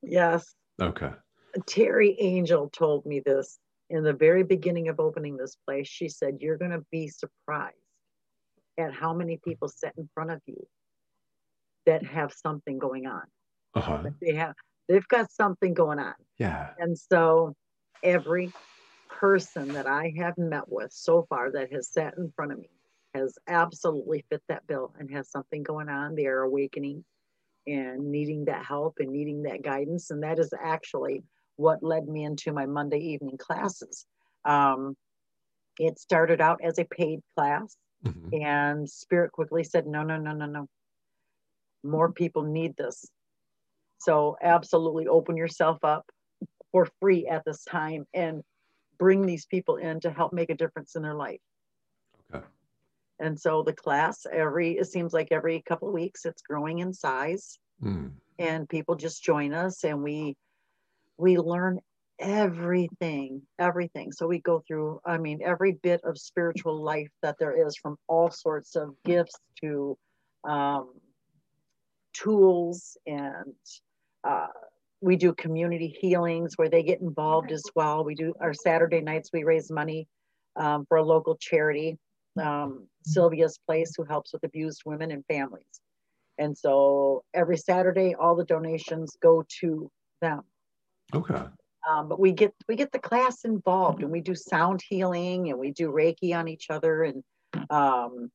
Yes, 0.02 0.56
Okay. 0.82 1.12
Terry 1.68 2.18
Angel 2.20 2.68
told 2.70 3.06
me 3.06 3.20
this 3.20 3.60
in 3.92 4.04
the 4.04 4.14
very 4.14 4.44
beginning 4.44 4.90
of 4.90 5.00
opening 5.00 5.38
this 5.38 5.56
place. 5.68 5.88
She 5.88 6.10
said, 6.10 6.38
You're 6.40 6.58
going 6.58 6.72
to 6.72 6.84
be 6.92 7.08
surprised 7.08 7.78
at 8.78 8.94
how 8.94 9.14
many 9.14 9.40
people 9.44 9.68
sit 9.68 9.94
in 9.98 10.10
front 10.14 10.32
of 10.32 10.42
you 10.46 10.68
that 11.86 12.06
have 12.06 12.34
something 12.34 12.80
going 12.80 13.06
on. 13.06 13.24
Uh 13.76 13.82
huh. 13.82 14.04
They 14.22 14.36
have, 14.36 14.54
they've 14.88 15.08
got 15.08 15.32
something 15.32 15.74
going 15.74 16.00
on. 16.00 16.14
Yeah. 16.38 16.70
And 16.80 16.98
so 16.98 17.56
every 18.04 18.52
person 19.10 19.70
that 19.74 19.88
I 19.88 20.14
have 20.18 20.38
met 20.38 20.68
with 20.68 20.92
so 20.92 21.26
far 21.30 21.52
that 21.52 21.72
has 21.72 21.90
sat 21.90 22.16
in 22.18 22.32
front 22.36 22.52
of 22.52 22.60
me 22.60 22.70
has 23.14 23.38
absolutely 23.48 24.26
fit 24.30 24.42
that 24.50 24.66
bill 24.68 24.94
and 24.98 25.10
has 25.12 25.30
something 25.30 25.64
going 25.64 25.90
on. 25.90 26.16
They 26.16 26.26
are 26.26 26.42
awakening 26.42 27.04
and 27.68 28.12
needing 28.12 28.46
that 28.46 28.66
help 28.66 28.96
and 29.00 29.12
needing 29.12 29.44
that 29.44 29.62
guidance. 29.62 30.12
And 30.12 30.24
that 30.24 30.40
is 30.40 30.52
actually 30.62 31.24
what 31.56 31.84
led 31.84 32.08
me 32.08 32.24
into 32.24 32.52
my 32.52 32.66
Monday 32.66 33.00
evening 33.00 33.38
classes. 33.38 34.06
Um, 34.46 34.96
it 35.80 36.00
started 36.00 36.42
out 36.42 36.60
as 36.64 36.78
a 36.80 36.86
paid 36.86 37.20
class, 37.36 37.78
Mhm. 38.06 38.42
and 38.42 38.90
Spirit 38.90 39.32
quickly 39.32 39.64
said, 39.64 39.88
no, 39.88 40.04
no, 40.04 40.18
no, 40.18 40.34
no, 40.34 40.46
no. 40.46 40.68
More 41.84 42.12
people 42.12 42.44
need 42.44 42.76
this. 42.76 43.06
So 44.00 44.38
absolutely 44.42 45.08
open 45.08 45.38
yourself 45.38 45.84
up 45.84 46.10
for 46.72 46.88
free 47.00 47.28
at 47.28 47.44
this 47.46 47.64
time 47.64 48.06
and 48.14 48.44
bring 48.98 49.26
these 49.26 49.46
people 49.46 49.78
in 49.78 50.00
to 50.02 50.12
help 50.12 50.34
make 50.34 50.50
a 50.50 50.56
difference 50.56 50.96
in 50.96 51.02
their 51.02 51.14
life. 51.14 51.40
Okay. 52.34 52.46
And 53.20 53.40
so 53.40 53.64
the 53.64 53.74
class 53.74 54.26
every 54.32 54.78
it 54.78 54.86
seems 54.86 55.14
like 55.14 55.30
every 55.32 55.62
couple 55.62 55.88
of 55.88 55.94
weeks 55.94 56.26
it's 56.26 56.42
growing 56.42 56.80
in 56.80 56.94
size 56.94 57.58
Mm. 57.82 58.14
and 58.40 58.70
people 58.70 58.96
just 58.96 59.24
join 59.24 59.54
us 59.54 59.84
and 59.84 60.04
we 60.04 60.36
we 61.18 61.38
learn 61.38 61.80
everything 62.24 63.42
everything. 63.60 64.12
So 64.12 64.28
we 64.28 64.40
go 64.40 64.64
through 64.68 65.02
i 65.06 65.18
mean 65.18 65.40
every 65.44 65.74
bit 65.84 66.02
of 66.04 66.18
spiritual 66.18 66.82
life 66.82 67.10
that 67.22 67.36
there 67.40 67.68
is 67.68 67.76
from 67.76 67.98
all 68.08 68.32
sorts 68.32 68.76
of 68.76 68.96
gifts 69.06 69.36
to 69.62 69.98
um, 70.46 70.94
tools 72.14 72.98
and 73.06 73.54
uh, 74.24 74.48
we 75.02 75.18
do 75.18 75.34
community 75.34 75.96
healings 76.00 76.54
where 76.56 76.70
they 76.70 76.82
get 76.82 77.02
involved 77.02 77.52
as 77.52 77.64
well. 77.76 78.06
We 78.06 78.16
do 78.16 78.34
our 78.40 78.54
saturday 78.54 79.02
nights 79.02 79.30
we 79.34 79.44
raise 79.44 79.70
money 79.70 80.08
um, 80.56 80.86
for 80.88 80.98
a 80.98 81.04
local 81.04 81.36
charity 81.36 81.98
um, 82.42 82.88
sylvia's 83.06 83.60
place 83.68 83.94
who 83.98 84.06
helps 84.06 84.34
with 84.34 84.44
abused 84.44 84.84
women 84.86 85.12
and 85.12 85.24
families. 85.26 85.82
And 86.38 86.58
so 86.58 87.24
every 87.34 87.58
saturday 87.58 88.16
all 88.20 88.36
the 88.36 88.46
donations 88.46 89.18
go 89.22 89.44
to 89.60 89.92
them. 90.22 90.42
Okay. 91.14 91.44
Um, 91.90 92.08
but 92.08 92.20
we 92.20 92.32
get 92.32 92.54
we 92.68 92.76
get 92.76 92.92
the 92.92 93.00
class 93.00 93.44
involved 93.46 94.02
and 94.02 94.12
we 94.12 94.22
do 94.22 94.36
sound 94.36 94.82
healing 94.88 95.50
and 95.50 95.60
we 95.60 95.72
do 95.72 95.92
reiki 95.92 96.36
on 96.38 96.48
each 96.48 96.68
other 96.70 97.04
and 97.04 97.24
um, 97.70 98.32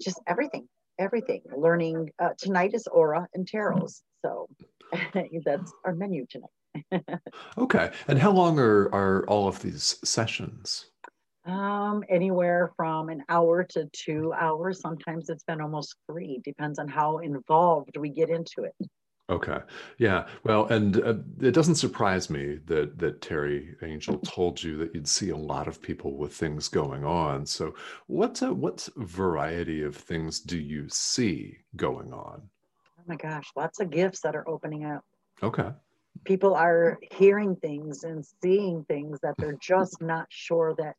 just 0.00 0.20
everything 0.26 0.66
everything. 1.00 1.40
Learning 1.56 2.10
uh, 2.18 2.30
tonight 2.38 2.72
is 2.74 2.86
aura 2.86 3.26
and 3.34 3.50
tarots. 3.50 4.02
So 4.24 4.48
that's 5.44 5.72
our 5.84 5.94
menu 5.94 6.26
tonight. 6.28 7.02
Okay. 7.58 7.90
And 8.06 8.18
how 8.18 8.30
long 8.30 8.58
are, 8.60 8.84
are 8.94 9.26
all 9.26 9.48
of 9.48 9.60
these 9.60 9.96
sessions? 10.04 10.86
um, 11.46 12.04
anywhere 12.08 12.70
from 12.76 13.08
an 13.08 13.24
hour 13.28 13.64
to 13.64 13.88
two 13.92 14.32
hours. 14.38 14.80
Sometimes 14.80 15.28
it's 15.30 15.42
been 15.44 15.60
almost 15.60 15.96
three 16.06 16.40
depends 16.44 16.78
on 16.78 16.86
how 16.86 17.18
involved 17.18 17.96
we 17.96 18.10
get 18.10 18.28
into 18.28 18.64
it 18.64 18.74
Okay. 19.30 19.60
Yeah. 19.98 20.26
Well, 20.44 20.66
and 20.66 21.00
uh, 21.02 21.14
it 21.40 21.52
doesn't 21.52 21.76
surprise 21.76 22.28
me 22.28 22.58
that 22.66 22.98
that 22.98 23.22
Terry 23.22 23.76
Angel 23.82 24.18
told 24.18 24.62
you 24.62 24.76
that 24.78 24.94
you'd 24.94 25.08
see 25.08 25.30
a 25.30 25.36
lot 25.36 25.68
of 25.68 25.80
people 25.80 26.16
with 26.16 26.34
things 26.34 26.68
going 26.68 27.04
on. 27.04 27.46
So, 27.46 27.74
what 28.08 28.42
uh, 28.42 28.52
what 28.52 28.88
variety 28.96 29.82
of 29.82 29.96
things 29.96 30.40
do 30.40 30.58
you 30.58 30.88
see 30.88 31.58
going 31.76 32.12
on? 32.12 32.42
oh 32.98 33.02
my 33.06 33.16
gosh 33.16 33.48
lots 33.56 33.80
of 33.80 33.88
gifts 33.88 34.20
that 34.20 34.36
are 34.36 34.46
opening 34.46 34.84
up 34.84 35.02
Okay. 35.42 35.70
People 36.24 36.54
are 36.54 36.98
hearing 37.12 37.56
things 37.56 38.04
and 38.04 38.24
seeing 38.42 38.84
things 38.84 39.18
that 39.22 39.34
they're 39.38 39.58
just 39.60 40.02
not 40.02 40.26
sure 40.28 40.74
that 40.76 40.94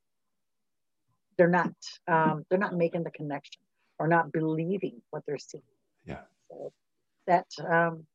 they're 1.38 1.50
not 1.50 1.74
um, 2.08 2.44
they're 2.50 2.60
not 2.60 2.76
making 2.76 3.04
the 3.04 3.12
connection 3.12 3.62
or 4.00 4.08
not 4.08 4.32
believing 4.32 5.02
what 5.12 5.24
they're 5.28 5.38
seeing. 5.38 5.63
Yeah. 6.06 6.22
So 6.50 6.72
that 7.28 7.46
um, 7.60 8.06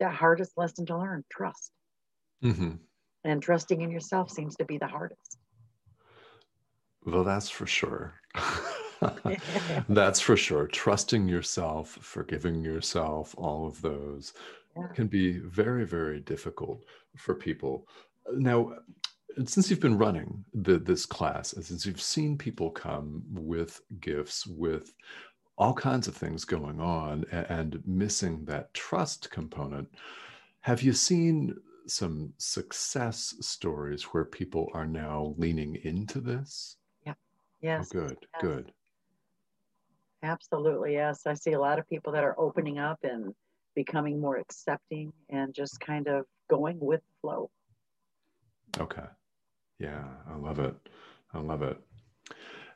the 0.00 0.08
hardest 0.10 0.52
lesson 0.56 0.86
to 0.86 0.98
learn 0.98 1.24
trust. 1.30 1.70
Mm-hmm. 2.42 2.72
And 3.24 3.42
trusting 3.42 3.80
in 3.80 3.90
yourself 3.90 4.30
seems 4.30 4.56
to 4.56 4.64
be 4.64 4.78
the 4.78 4.86
hardest. 4.86 5.38
Well, 7.04 7.24
that's 7.24 7.50
for 7.50 7.66
sure. 7.66 8.14
that's 9.88 10.20
for 10.20 10.36
sure. 10.36 10.66
Trusting 10.66 11.28
yourself, 11.28 11.98
forgiving 12.00 12.64
yourself, 12.64 13.34
all 13.38 13.66
of 13.66 13.80
those 13.80 14.32
yeah. 14.76 14.88
can 14.94 15.06
be 15.06 15.38
very, 15.38 15.86
very 15.86 16.20
difficult 16.20 16.84
for 17.16 17.34
people. 17.34 17.86
Now, 18.34 18.74
since 19.46 19.70
you've 19.70 19.80
been 19.80 19.98
running 19.98 20.44
the, 20.52 20.78
this 20.78 21.06
class, 21.06 21.52
and 21.52 21.64
since 21.64 21.86
you've 21.86 22.00
seen 22.00 22.36
people 22.36 22.70
come 22.70 23.22
with 23.30 23.80
gifts, 24.00 24.46
with 24.46 24.92
all 25.60 25.74
kinds 25.74 26.08
of 26.08 26.16
things 26.16 26.46
going 26.46 26.80
on, 26.80 27.26
and, 27.30 27.46
and 27.50 27.82
missing 27.86 28.46
that 28.46 28.72
trust 28.72 29.30
component, 29.30 29.86
have 30.60 30.82
you 30.82 30.94
seen 30.94 31.54
some 31.86 32.32
success 32.38 33.34
stories 33.40 34.04
where 34.04 34.24
people 34.24 34.70
are 34.72 34.86
now 34.86 35.34
leaning 35.36 35.76
into 35.84 36.18
this? 36.20 36.76
Yeah. 37.04 37.12
Oh, 37.12 37.16
yes. 37.60 37.90
Oh, 37.94 37.98
good. 38.00 38.16
Yes. 38.34 38.42
Good. 38.42 38.72
Absolutely. 40.22 40.94
Yes. 40.94 41.26
I 41.26 41.34
see 41.34 41.52
a 41.52 41.60
lot 41.60 41.78
of 41.78 41.88
people 41.90 42.12
that 42.14 42.24
are 42.24 42.38
opening 42.38 42.78
up 42.78 42.98
and 43.02 43.34
becoming 43.74 44.18
more 44.18 44.38
accepting 44.38 45.12
and 45.28 45.52
just 45.54 45.78
kind 45.80 46.08
of 46.08 46.24
going 46.48 46.78
with 46.80 47.02
flow. 47.20 47.50
Okay. 48.78 49.06
Yeah, 49.78 50.04
I 50.26 50.36
love 50.36 50.58
it. 50.58 50.74
I 51.34 51.38
love 51.38 51.62
it. 51.62 51.78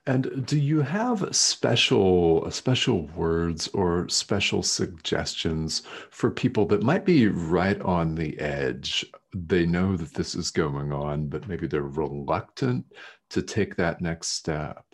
And 0.07 0.45
do 0.45 0.59
you 0.59 0.83
have 0.83 1.35
special 1.35 2.51
special 2.51 3.07
words 3.09 3.69
or 3.69 4.07
special 4.11 4.63
suggestions 4.63 5.83
for 6.11 6.31
people 6.31 6.67
that 6.67 6.83
might 6.83 7.07
be 7.07 7.29
right 7.29 7.81
on 7.81 8.15
the 8.15 8.39
edge? 8.39 9.07
They 9.35 9.65
know 9.65 9.97
that 9.97 10.13
this 10.13 10.35
is 10.35 10.51
going 10.51 10.93
on, 10.93 11.29
but 11.29 11.49
maybe 11.49 11.67
they're 11.67 11.83
reluctant 11.83 12.85
to 13.31 13.41
take 13.41 13.77
that 13.77 14.03
next 14.03 14.29
step. 14.29 14.85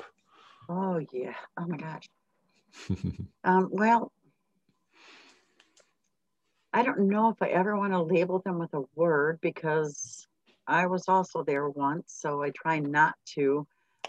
Oh 0.68 1.00
yeah. 1.12 1.34
Oh 1.58 1.66
my 1.66 1.76
gosh. 1.76 2.08
um, 3.44 3.68
well, 3.72 4.12
I 6.72 6.84
don't 6.84 7.08
know 7.08 7.30
if 7.30 7.42
I 7.42 7.48
ever 7.48 7.76
want 7.76 7.92
to 7.94 8.02
label 8.02 8.38
them 8.38 8.60
with 8.60 8.72
a 8.74 8.84
word 8.94 9.40
because 9.42 10.28
I 10.68 10.86
was 10.86 11.08
also 11.08 11.42
there 11.42 11.68
once, 11.68 12.14
so 12.16 12.44
I 12.44 12.50
try 12.50 12.78
not 12.78 13.14
to. 13.34 13.66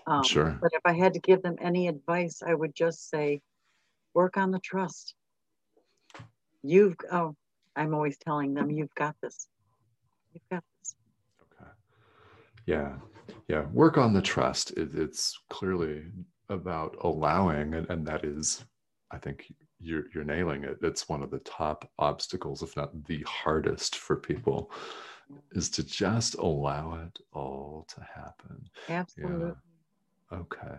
Um, 0.08 0.24
sure. 0.24 0.58
But 0.62 0.72
if 0.74 0.82
I 0.86 0.94
had 0.94 1.14
to 1.14 1.20
give 1.20 1.42
them 1.42 1.56
any 1.62 1.88
advice, 1.88 2.42
I 2.46 2.54
would 2.54 2.74
just 2.76 3.10
say, 3.10 3.42
work 4.14 4.36
on 4.38 4.52
the 4.52 4.60
trust. 4.60 5.16
You've, 6.64 6.96
oh, 7.12 7.36
I'm 7.76 7.94
always 7.94 8.18
telling 8.18 8.54
them, 8.54 8.70
you've 8.72 8.94
got 8.96 9.16
this. 9.22 9.48
You've 10.34 10.48
got 10.50 10.64
this. 10.80 10.96
Okay. 11.42 11.72
Yeah. 12.66 12.96
Yeah. 13.48 13.66
Work 13.72 13.98
on 13.98 14.14
the 14.14 14.22
trust. 14.22 14.72
It, 14.72 14.96
it's 14.96 15.40
clearly 15.50 16.04
about 16.50 16.98
allowing, 17.02 17.74
and, 17.76 17.90
and 17.90 18.06
that 18.08 18.26
is, 18.26 18.66
I 19.12 19.18
think 19.18 19.54
you're, 19.80 20.06
you're 20.14 20.24
nailing 20.24 20.64
it. 20.64 20.78
It's 20.82 21.08
one 21.08 21.24
of 21.24 21.32
the 21.32 21.40
top 21.40 21.90
obstacles, 21.98 22.62
if 22.62 22.76
not 22.76 23.06
the 23.06 23.24
hardest 23.28 23.96
for 23.96 24.16
people, 24.18 24.72
is 25.54 25.70
to 25.72 25.84
just 25.84 26.36
allow 26.36 26.96
it 26.96 27.20
all 27.32 27.88
to 27.96 28.02
happen. 28.02 28.70
Absolutely. 28.90 29.48
Yeah. 29.48 29.54
Okay. 30.34 30.78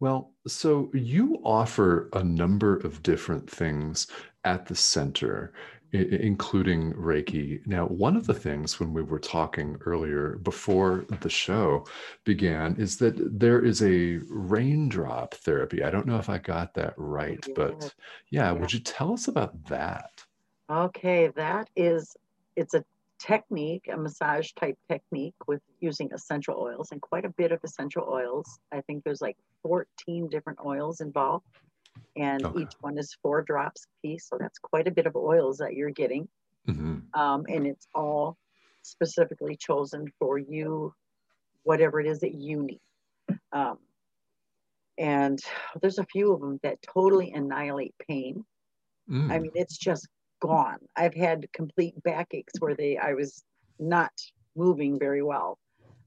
Well, 0.00 0.32
so 0.46 0.90
you 0.94 1.40
offer 1.44 2.08
a 2.12 2.22
number 2.22 2.76
of 2.78 3.02
different 3.02 3.48
things 3.50 4.06
at 4.44 4.66
the 4.66 4.74
center, 4.74 5.52
including 5.92 6.92
Reiki. 6.94 7.66
Now, 7.66 7.86
one 7.86 8.16
of 8.16 8.26
the 8.26 8.34
things 8.34 8.78
when 8.78 8.92
we 8.92 9.02
were 9.02 9.18
talking 9.18 9.76
earlier 9.84 10.38
before 10.42 11.06
the 11.20 11.30
show 11.30 11.86
began 12.24 12.76
is 12.76 12.96
that 12.98 13.38
there 13.38 13.64
is 13.64 13.82
a 13.82 14.18
raindrop 14.28 15.34
therapy. 15.34 15.82
I 15.82 15.90
don't 15.90 16.06
know 16.06 16.18
if 16.18 16.28
I 16.28 16.38
got 16.38 16.74
that 16.74 16.94
right, 16.96 17.44
but 17.54 17.94
yeah, 18.30 18.52
yeah, 18.52 18.52
would 18.52 18.72
you 18.72 18.80
tell 18.80 19.12
us 19.12 19.28
about 19.28 19.64
that? 19.66 20.10
Okay, 20.70 21.28
that 21.36 21.68
is 21.76 22.16
it's 22.56 22.74
a 22.74 22.84
technique, 23.18 23.88
a 23.92 23.96
massage 23.96 24.50
type 24.52 24.76
technique 24.90 25.34
with 25.46 25.60
using 25.80 26.10
essential 26.12 26.56
oils 26.58 26.88
and 26.92 27.00
quite 27.00 27.24
a 27.24 27.32
bit 27.36 27.52
of 27.52 27.60
essential 27.64 28.08
oils. 28.08 28.58
I 28.72 28.80
think 28.82 29.04
there's 29.04 29.20
like 29.20 29.36
14 29.62 30.28
different 30.28 30.58
oils 30.64 31.00
involved, 31.00 31.46
and 32.16 32.44
okay. 32.44 32.62
each 32.62 32.72
one 32.80 32.98
is 32.98 33.16
four 33.22 33.42
drops 33.42 33.84
a 33.84 34.06
piece. 34.06 34.28
So 34.28 34.36
that's 34.38 34.58
quite 34.58 34.88
a 34.88 34.92
bit 34.92 35.06
of 35.06 35.16
oils 35.16 35.58
that 35.58 35.74
you're 35.74 35.90
getting. 35.90 36.28
Mm-hmm. 36.68 37.20
Um, 37.20 37.44
and 37.48 37.66
it's 37.66 37.86
all 37.94 38.36
specifically 38.82 39.56
chosen 39.56 40.06
for 40.18 40.38
you, 40.38 40.92
whatever 41.62 42.00
it 42.00 42.06
is 42.06 42.20
that 42.20 42.34
you 42.34 42.62
need. 42.62 42.80
Um, 43.52 43.78
and 44.98 45.38
there's 45.80 45.98
a 45.98 46.06
few 46.06 46.32
of 46.32 46.40
them 46.40 46.58
that 46.62 46.80
totally 46.82 47.32
annihilate 47.32 47.94
pain. 48.08 48.44
Mm. 49.10 49.30
I 49.30 49.38
mean, 49.38 49.52
it's 49.54 49.76
just 49.76 50.08
gone. 50.40 50.78
I've 50.96 51.14
had 51.14 51.46
complete 51.52 51.94
backaches 52.02 52.54
where 52.58 52.74
they 52.74 52.96
I 52.98 53.14
was 53.14 53.44
not 53.78 54.12
moving 54.54 54.98
very 54.98 55.22
well, 55.22 55.58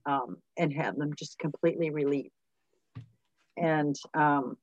um, 0.05 0.37
and 0.57 0.73
had 0.73 0.97
them 0.97 1.13
just 1.15 1.37
completely 1.39 1.89
relieved. 1.89 2.33
And 3.57 3.95
um, 4.13 4.57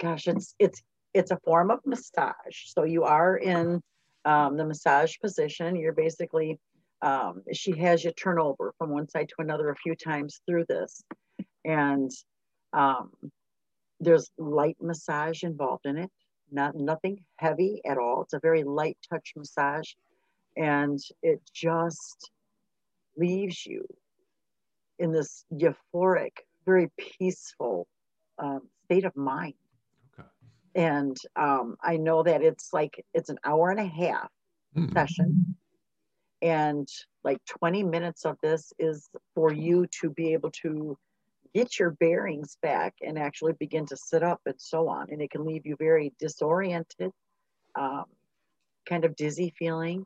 gosh, 0.00 0.26
it's 0.26 0.54
it's 0.58 0.82
it's 1.14 1.30
a 1.30 1.40
form 1.44 1.70
of 1.70 1.80
massage. 1.84 2.66
So 2.66 2.84
you 2.84 3.04
are 3.04 3.36
in 3.36 3.80
um, 4.24 4.56
the 4.56 4.64
massage 4.64 5.14
position. 5.18 5.76
You're 5.76 5.92
basically 5.92 6.58
um, 7.02 7.42
she 7.52 7.76
has 7.78 8.04
you 8.04 8.12
turn 8.12 8.38
over 8.38 8.72
from 8.78 8.90
one 8.90 9.08
side 9.08 9.28
to 9.28 9.34
another 9.38 9.70
a 9.70 9.76
few 9.76 9.94
times 9.94 10.40
through 10.46 10.64
this, 10.68 11.02
and 11.64 12.10
um, 12.72 13.10
there's 14.00 14.30
light 14.38 14.76
massage 14.80 15.42
involved 15.42 15.86
in 15.86 15.96
it 15.98 16.10
not 16.50 16.76
nothing 16.76 17.24
heavy 17.36 17.80
at 17.84 17.98
all. 17.98 18.22
It's 18.22 18.32
a 18.32 18.40
very 18.40 18.64
light 18.64 18.98
touch 19.08 19.32
massage, 19.36 19.90
and 20.56 20.98
it 21.22 21.40
just 21.52 22.30
leaves 23.16 23.66
you 23.66 23.86
in 24.98 25.12
this 25.12 25.44
euphoric, 25.52 26.32
very 26.64 26.90
peaceful 27.18 27.86
um, 28.38 28.62
state 28.84 29.04
of 29.04 29.16
mind. 29.16 29.54
Okay. 30.18 30.28
And 30.74 31.16
um, 31.36 31.76
I 31.82 31.96
know 31.96 32.22
that 32.22 32.42
it's 32.42 32.72
like 32.72 33.04
it's 33.14 33.28
an 33.30 33.38
hour 33.44 33.70
and 33.70 33.80
a 33.80 33.86
half 33.86 34.30
mm. 34.76 34.92
session, 34.92 35.56
and 36.42 36.88
like 37.24 37.38
20 37.46 37.82
minutes 37.82 38.24
of 38.24 38.36
this 38.42 38.72
is 38.78 39.08
for 39.34 39.52
you 39.52 39.86
to 40.00 40.10
be 40.10 40.32
able 40.32 40.50
to 40.62 40.96
get 41.56 41.78
your 41.78 41.92
bearings 41.92 42.58
back 42.60 42.94
and 43.00 43.18
actually 43.18 43.54
begin 43.58 43.86
to 43.86 43.96
sit 43.96 44.22
up 44.22 44.40
and 44.44 44.56
so 44.58 44.88
on. 44.88 45.06
And 45.10 45.22
it 45.22 45.30
can 45.30 45.46
leave 45.46 45.64
you 45.64 45.74
very 45.78 46.12
disoriented, 46.20 47.10
um, 47.74 48.04
kind 48.86 49.06
of 49.06 49.16
dizzy 49.16 49.54
feeling. 49.58 50.04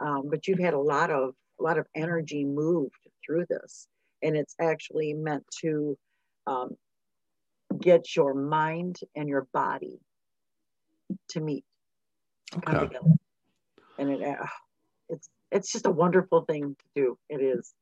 Um, 0.00 0.28
but 0.28 0.48
you've 0.48 0.58
had 0.58 0.74
a 0.74 0.80
lot 0.80 1.10
of 1.10 1.34
a 1.60 1.62
lot 1.62 1.78
of 1.78 1.86
energy 1.94 2.44
moved 2.44 2.94
through 3.24 3.46
this, 3.48 3.88
and 4.22 4.36
it's 4.36 4.54
actually 4.60 5.12
meant 5.12 5.44
to 5.60 5.96
um, 6.46 6.76
get 7.80 8.14
your 8.16 8.34
mind 8.34 8.98
and 9.16 9.28
your 9.28 9.46
body 9.52 9.98
to 11.30 11.40
meet, 11.40 11.64
okay. 12.56 12.98
And 13.98 14.10
it, 14.10 14.22
uh, 14.22 14.46
it's 15.08 15.28
it's 15.50 15.72
just 15.72 15.86
a 15.86 15.90
wonderful 15.90 16.42
thing 16.42 16.76
to 16.78 16.84
do. 16.94 17.18
It 17.28 17.40
is. 17.40 17.74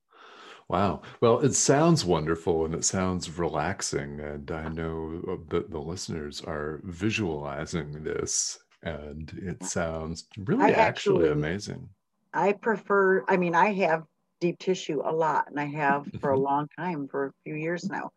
Wow. 0.68 1.02
Well, 1.20 1.40
it 1.40 1.54
sounds 1.54 2.04
wonderful 2.04 2.64
and 2.64 2.74
it 2.74 2.84
sounds 2.84 3.38
relaxing. 3.38 4.20
And 4.20 4.50
I 4.50 4.68
know 4.68 5.22
uh, 5.28 5.36
that 5.50 5.70
the 5.70 5.78
listeners 5.78 6.40
are 6.40 6.80
visualizing 6.82 8.02
this 8.02 8.58
and 8.82 9.32
it 9.40 9.62
sounds 9.64 10.26
really 10.36 10.64
actually, 10.64 11.26
actually, 11.26 11.28
amazing. 11.30 11.88
I 12.34 12.52
prefer, 12.52 13.24
I 13.28 13.36
mean, 13.36 13.54
I 13.54 13.72
have 13.74 14.04
deep 14.40 14.58
tissue 14.58 15.02
a 15.04 15.12
lot 15.12 15.46
and 15.48 15.58
I 15.58 15.66
have 15.66 16.06
for 16.20 16.30
a 16.30 16.34
mm-hmm. 16.34 16.44
long 16.44 16.68
time, 16.76 17.08
for 17.08 17.26
a 17.26 17.32
few 17.44 17.54
years 17.54 17.88
now. 17.88 18.10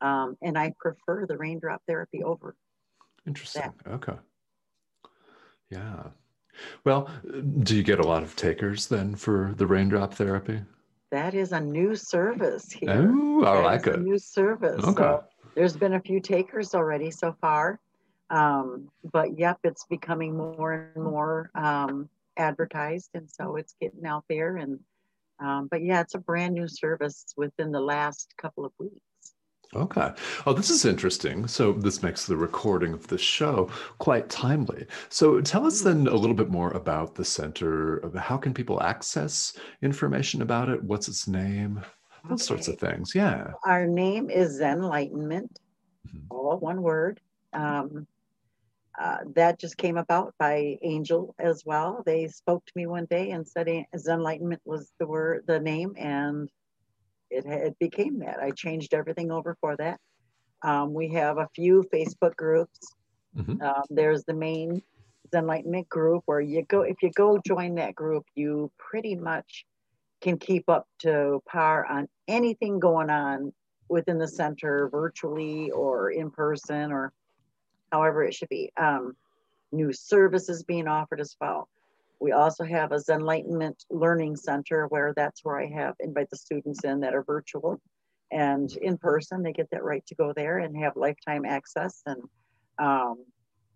Um, 0.00 0.36
and 0.42 0.58
I 0.58 0.72
prefer 0.78 1.26
the 1.26 1.38
raindrop 1.38 1.82
therapy 1.88 2.22
over. 2.22 2.54
Interesting. 3.26 3.72
That. 3.84 3.92
Okay. 3.92 4.16
Yeah. 5.70 6.04
Well, 6.84 7.10
do 7.60 7.74
you 7.74 7.82
get 7.82 7.98
a 7.98 8.06
lot 8.06 8.22
of 8.22 8.36
takers 8.36 8.86
then 8.86 9.14
for 9.16 9.54
the 9.56 9.66
raindrop 9.66 10.14
therapy? 10.14 10.60
That 11.14 11.32
is 11.32 11.52
a 11.52 11.60
new 11.60 11.94
service 11.94 12.72
here. 12.72 13.08
Oh, 13.14 13.44
I 13.44 13.54
that 13.54 13.62
like 13.62 13.86
it. 13.86 13.94
A 13.94 13.98
new 13.98 14.18
service. 14.18 14.84
Okay. 14.84 15.02
So 15.02 15.24
there's 15.54 15.76
been 15.76 15.94
a 15.94 16.00
few 16.00 16.18
takers 16.18 16.74
already 16.74 17.12
so 17.12 17.36
far. 17.40 17.78
Um, 18.30 18.90
but 19.12 19.38
yep, 19.38 19.58
it's 19.62 19.86
becoming 19.86 20.36
more 20.36 20.72
and 20.72 21.04
more 21.04 21.50
um, 21.54 22.08
advertised, 22.36 23.10
and 23.14 23.30
so 23.30 23.54
it's 23.54 23.76
getting 23.80 24.04
out 24.04 24.24
there. 24.28 24.56
And 24.56 24.80
um, 25.38 25.68
but 25.70 25.82
yeah, 25.82 26.00
it's 26.00 26.16
a 26.16 26.18
brand 26.18 26.54
new 26.54 26.66
service 26.66 27.26
within 27.36 27.70
the 27.70 27.80
last 27.80 28.34
couple 28.36 28.64
of 28.64 28.72
weeks. 28.80 28.98
Okay. 29.74 30.10
Oh, 30.46 30.52
this 30.52 30.70
is 30.70 30.84
interesting. 30.84 31.46
So, 31.48 31.72
this 31.72 32.02
makes 32.02 32.26
the 32.26 32.36
recording 32.36 32.92
of 32.92 33.06
the 33.08 33.18
show 33.18 33.70
quite 33.98 34.28
timely. 34.28 34.86
So, 35.08 35.40
tell 35.40 35.66
us 35.66 35.80
then 35.80 36.06
a 36.06 36.14
little 36.14 36.36
bit 36.36 36.50
more 36.50 36.70
about 36.70 37.14
the 37.14 37.24
center. 37.24 38.08
How 38.16 38.36
can 38.36 38.54
people 38.54 38.82
access 38.82 39.56
information 39.82 40.42
about 40.42 40.68
it? 40.68 40.82
What's 40.82 41.08
its 41.08 41.26
name? 41.26 41.84
Those 42.28 42.40
okay. 42.40 42.46
sorts 42.46 42.68
of 42.68 42.78
things. 42.78 43.14
Yeah. 43.14 43.52
Our 43.64 43.86
name 43.86 44.30
is 44.30 44.60
Zenlightenment, 44.60 45.50
mm-hmm. 46.06 46.18
all 46.30 46.58
one 46.58 46.82
word. 46.82 47.20
Um, 47.52 48.06
uh, 48.98 49.18
that 49.34 49.58
just 49.58 49.76
came 49.76 49.96
about 49.96 50.34
by 50.38 50.78
Angel 50.82 51.34
as 51.38 51.64
well. 51.66 52.02
They 52.06 52.28
spoke 52.28 52.64
to 52.64 52.72
me 52.76 52.86
one 52.86 53.06
day 53.06 53.32
and 53.32 53.46
said 53.46 53.66
Zenlightenment 53.96 54.60
was 54.64 54.92
the 54.98 55.06
word, 55.06 55.44
the 55.46 55.58
name, 55.58 55.94
and 55.98 56.48
it, 57.34 57.46
it 57.46 57.78
became 57.78 58.20
that. 58.20 58.38
I 58.40 58.50
changed 58.50 58.94
everything 58.94 59.30
over 59.30 59.56
for 59.60 59.76
that. 59.76 60.00
Um, 60.62 60.94
we 60.94 61.08
have 61.10 61.38
a 61.38 61.48
few 61.54 61.84
Facebook 61.92 62.36
groups. 62.36 62.94
Mm-hmm. 63.36 63.60
Um, 63.60 63.82
there's 63.90 64.24
the 64.24 64.34
main 64.34 64.82
Zenlightenment 65.32 65.88
group 65.88 66.22
where 66.26 66.40
you 66.40 66.62
go, 66.62 66.82
if 66.82 66.96
you 67.02 67.10
go 67.14 67.38
join 67.44 67.74
that 67.76 67.94
group, 67.94 68.24
you 68.34 68.70
pretty 68.78 69.14
much 69.14 69.64
can 70.22 70.38
keep 70.38 70.68
up 70.68 70.86
to 71.00 71.42
par 71.46 71.84
on 71.86 72.08
anything 72.28 72.78
going 72.78 73.10
on 73.10 73.52
within 73.88 74.18
the 74.18 74.28
center 74.28 74.88
virtually 74.90 75.70
or 75.70 76.10
in 76.10 76.30
person 76.30 76.92
or 76.92 77.12
however 77.92 78.24
it 78.24 78.34
should 78.34 78.48
be. 78.48 78.72
Um, 78.76 79.16
new 79.72 79.92
services 79.92 80.62
being 80.62 80.88
offered 80.88 81.20
as 81.20 81.36
well. 81.40 81.68
We 82.24 82.32
also 82.32 82.64
have 82.64 82.92
a 82.92 82.96
Zenlightenment 82.96 83.84
Learning 83.90 84.34
Center 84.34 84.86
where 84.86 85.12
that's 85.14 85.44
where 85.44 85.60
I 85.60 85.66
have 85.66 85.94
invite 86.00 86.30
the 86.30 86.38
students 86.38 86.82
in 86.82 87.00
that 87.00 87.14
are 87.14 87.22
virtual 87.22 87.78
and 88.32 88.74
in 88.78 88.96
person. 88.96 89.42
They 89.42 89.52
get 89.52 89.68
that 89.72 89.84
right 89.84 90.02
to 90.06 90.14
go 90.14 90.32
there 90.34 90.60
and 90.60 90.74
have 90.82 90.96
lifetime 90.96 91.44
access. 91.44 92.00
And 92.06 92.22
um, 92.78 93.26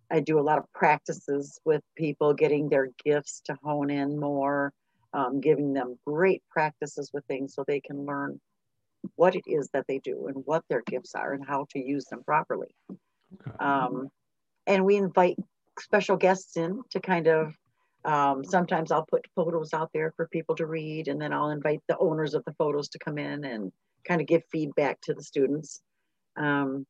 I 0.09 0.21
do 0.21 0.39
a 0.39 0.41
lot 0.41 0.57
of 0.57 0.63
practices 0.73 1.59
with 1.63 1.83
people 1.95 2.33
getting 2.33 2.69
their 2.69 2.89
gifts 3.05 3.41
to 3.45 3.57
hone 3.61 3.91
in 3.91 4.19
more, 4.19 4.73
um, 5.13 5.41
giving 5.41 5.71
them 5.73 5.99
great 6.07 6.41
practices 6.49 7.11
with 7.13 7.23
things 7.25 7.53
so 7.53 7.63
they 7.67 7.81
can 7.81 8.03
learn 8.07 8.41
what 9.15 9.35
it 9.35 9.43
is 9.45 9.69
that 9.73 9.85
they 9.87 9.99
do 9.99 10.25
and 10.25 10.37
what 10.45 10.63
their 10.71 10.81
gifts 10.87 11.13
are 11.13 11.33
and 11.33 11.45
how 11.47 11.67
to 11.69 11.79
use 11.79 12.05
them 12.05 12.23
properly. 12.23 12.73
Okay. 13.47 13.57
Um, 13.59 14.09
and 14.65 14.85
we 14.85 14.95
invite 14.95 15.37
special 15.79 16.17
guests 16.17 16.57
in 16.57 16.81
to 16.89 16.99
kind 16.99 17.27
of 17.27 17.53
um, 18.05 18.43
sometimes 18.43 18.91
I'll 18.91 19.05
put 19.05 19.27
photos 19.35 19.73
out 19.73 19.89
there 19.93 20.13
for 20.15 20.27
people 20.27 20.55
to 20.55 20.65
read, 20.65 21.07
and 21.07 21.21
then 21.21 21.33
I'll 21.33 21.49
invite 21.49 21.81
the 21.87 21.97
owners 21.97 22.33
of 22.33 22.43
the 22.45 22.53
photos 22.53 22.89
to 22.89 22.99
come 22.99 23.17
in 23.17 23.43
and 23.43 23.71
kind 24.07 24.21
of 24.21 24.27
give 24.27 24.43
feedback 24.51 24.99
to 25.01 25.13
the 25.13 25.23
students. 25.23 25.81
Um, 26.37 26.85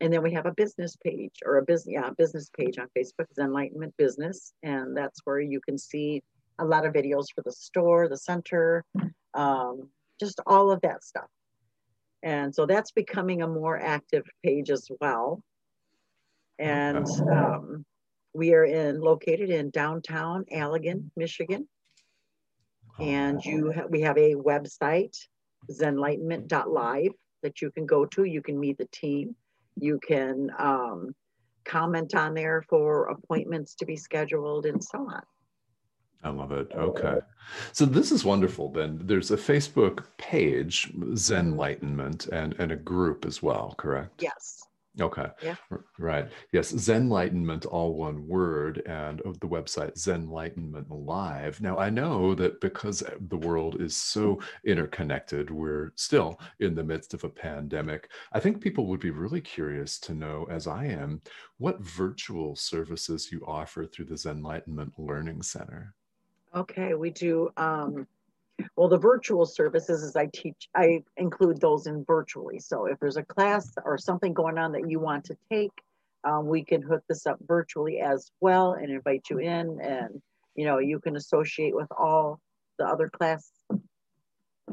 and 0.00 0.12
then 0.12 0.22
we 0.22 0.32
have 0.32 0.46
a 0.46 0.54
business 0.54 0.96
page 1.04 1.34
or 1.44 1.58
a 1.58 1.64
business, 1.64 1.92
yeah, 1.92 2.10
business 2.16 2.50
page 2.56 2.78
on 2.78 2.86
Facebook, 2.96 3.26
is 3.30 3.38
Zenlightenment 3.38 3.92
Business, 3.98 4.52
and 4.62 4.96
that's 4.96 5.20
where 5.24 5.40
you 5.40 5.60
can 5.60 5.76
see 5.76 6.22
a 6.58 6.64
lot 6.64 6.86
of 6.86 6.92
videos 6.92 7.26
for 7.34 7.42
the 7.42 7.52
store, 7.52 8.08
the 8.08 8.16
center, 8.16 8.84
um, 9.34 9.88
just 10.20 10.40
all 10.46 10.70
of 10.70 10.80
that 10.82 11.04
stuff. 11.04 11.28
And 12.22 12.54
so 12.54 12.66
that's 12.66 12.90
becoming 12.90 13.42
a 13.42 13.48
more 13.48 13.78
active 13.78 14.24
page 14.44 14.70
as 14.70 14.88
well. 15.00 15.42
And 16.58 17.06
um, 17.32 17.84
we 18.38 18.54
are 18.54 18.64
in 18.64 19.00
located 19.00 19.50
in 19.50 19.70
downtown 19.70 20.44
Allegan, 20.54 21.10
Michigan. 21.16 21.68
And 23.00 23.44
you 23.44 23.72
ha- 23.72 23.86
we 23.88 24.00
have 24.02 24.16
a 24.16 24.34
website, 24.34 25.16
zenlightenment.live, 25.70 27.12
that 27.42 27.60
you 27.60 27.70
can 27.70 27.86
go 27.86 28.06
to. 28.06 28.24
You 28.24 28.42
can 28.42 28.58
meet 28.58 28.78
the 28.78 28.88
team. 28.92 29.36
You 29.76 30.00
can 30.06 30.50
um, 30.58 31.14
comment 31.64 32.14
on 32.14 32.34
there 32.34 32.62
for 32.68 33.06
appointments 33.06 33.74
to 33.76 33.86
be 33.86 33.96
scheduled 33.96 34.66
and 34.66 34.82
so 34.82 34.98
on. 34.98 35.22
I 36.24 36.30
love 36.30 36.50
it. 36.50 36.72
Okay. 36.74 37.18
So 37.72 37.84
this 37.84 38.10
is 38.10 38.24
wonderful. 38.24 38.70
Then 38.70 39.00
there's 39.04 39.30
a 39.30 39.36
Facebook 39.36 40.04
page, 40.16 40.92
Zenlightenment, 40.96 42.28
and, 42.32 42.56
and 42.58 42.72
a 42.72 42.76
group 42.76 43.24
as 43.24 43.40
well, 43.40 43.74
correct? 43.78 44.20
Yes. 44.20 44.67
Okay. 45.00 45.26
Yeah. 45.42 45.54
Right. 45.98 46.28
Yes. 46.52 46.72
Zenlightenment, 46.72 47.66
all 47.66 47.94
one 47.94 48.26
word, 48.26 48.82
and 48.86 49.20
the 49.40 49.46
website 49.46 49.94
Zenlightenment 49.94 50.86
Live. 50.88 51.60
Now, 51.60 51.78
I 51.78 51.88
know 51.88 52.34
that 52.34 52.60
because 52.60 53.02
the 53.28 53.36
world 53.36 53.80
is 53.80 53.96
so 53.96 54.40
interconnected, 54.64 55.50
we're 55.50 55.92
still 55.94 56.40
in 56.60 56.74
the 56.74 56.82
midst 56.82 57.14
of 57.14 57.22
a 57.22 57.28
pandemic. 57.28 58.10
I 58.32 58.40
think 58.40 58.60
people 58.60 58.86
would 58.86 59.00
be 59.00 59.10
really 59.10 59.40
curious 59.40 60.00
to 60.00 60.14
know, 60.14 60.46
as 60.50 60.66
I 60.66 60.86
am, 60.86 61.20
what 61.58 61.80
virtual 61.80 62.56
services 62.56 63.30
you 63.30 63.44
offer 63.46 63.86
through 63.86 64.06
the 64.06 64.14
Zenlightenment 64.14 64.92
Learning 64.98 65.42
Center. 65.42 65.94
Okay. 66.54 66.94
We 66.94 67.10
do. 67.10 67.50
Um, 67.56 68.08
well, 68.76 68.88
the 68.88 68.98
virtual 68.98 69.46
services 69.46 70.02
is 70.02 70.16
I 70.16 70.26
teach, 70.26 70.68
I 70.74 71.02
include 71.16 71.60
those 71.60 71.86
in 71.86 72.04
virtually. 72.04 72.58
So 72.58 72.86
if 72.86 72.98
there's 72.98 73.16
a 73.16 73.22
class 73.22 73.72
or 73.84 73.98
something 73.98 74.32
going 74.32 74.58
on 74.58 74.72
that 74.72 74.90
you 74.90 74.98
want 75.00 75.24
to 75.26 75.36
take, 75.50 75.72
um, 76.24 76.46
we 76.46 76.64
can 76.64 76.82
hook 76.82 77.02
this 77.08 77.26
up 77.26 77.38
virtually 77.46 78.00
as 78.00 78.30
well 78.40 78.72
and 78.72 78.90
invite 78.90 79.26
you 79.30 79.38
in 79.38 79.80
and 79.80 80.20
you 80.54 80.64
know 80.64 80.78
you 80.78 80.98
can 80.98 81.16
associate 81.16 81.74
with 81.74 81.88
all 81.96 82.40
the 82.78 82.84
other 82.84 83.08
class 83.08 83.50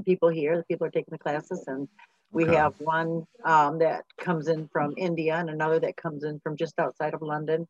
people 0.04 0.30
here 0.30 0.58
the 0.58 0.64
people 0.64 0.88
are 0.88 0.92
taking 0.92 1.12
the 1.12 1.18
classes 1.18 1.64
and 1.68 1.88
we 2.32 2.44
okay. 2.46 2.56
have 2.56 2.74
one 2.80 3.26
um, 3.46 3.78
that 3.80 4.04
comes 4.20 4.48
in 4.48 4.68
from 4.68 4.94
india 4.98 5.36
and 5.36 5.50
another 5.50 5.80
that 5.80 5.96
comes 5.96 6.24
in 6.24 6.40
from 6.40 6.58
just 6.58 6.78
outside 6.80 7.14
of 7.14 7.22
london 7.22 7.68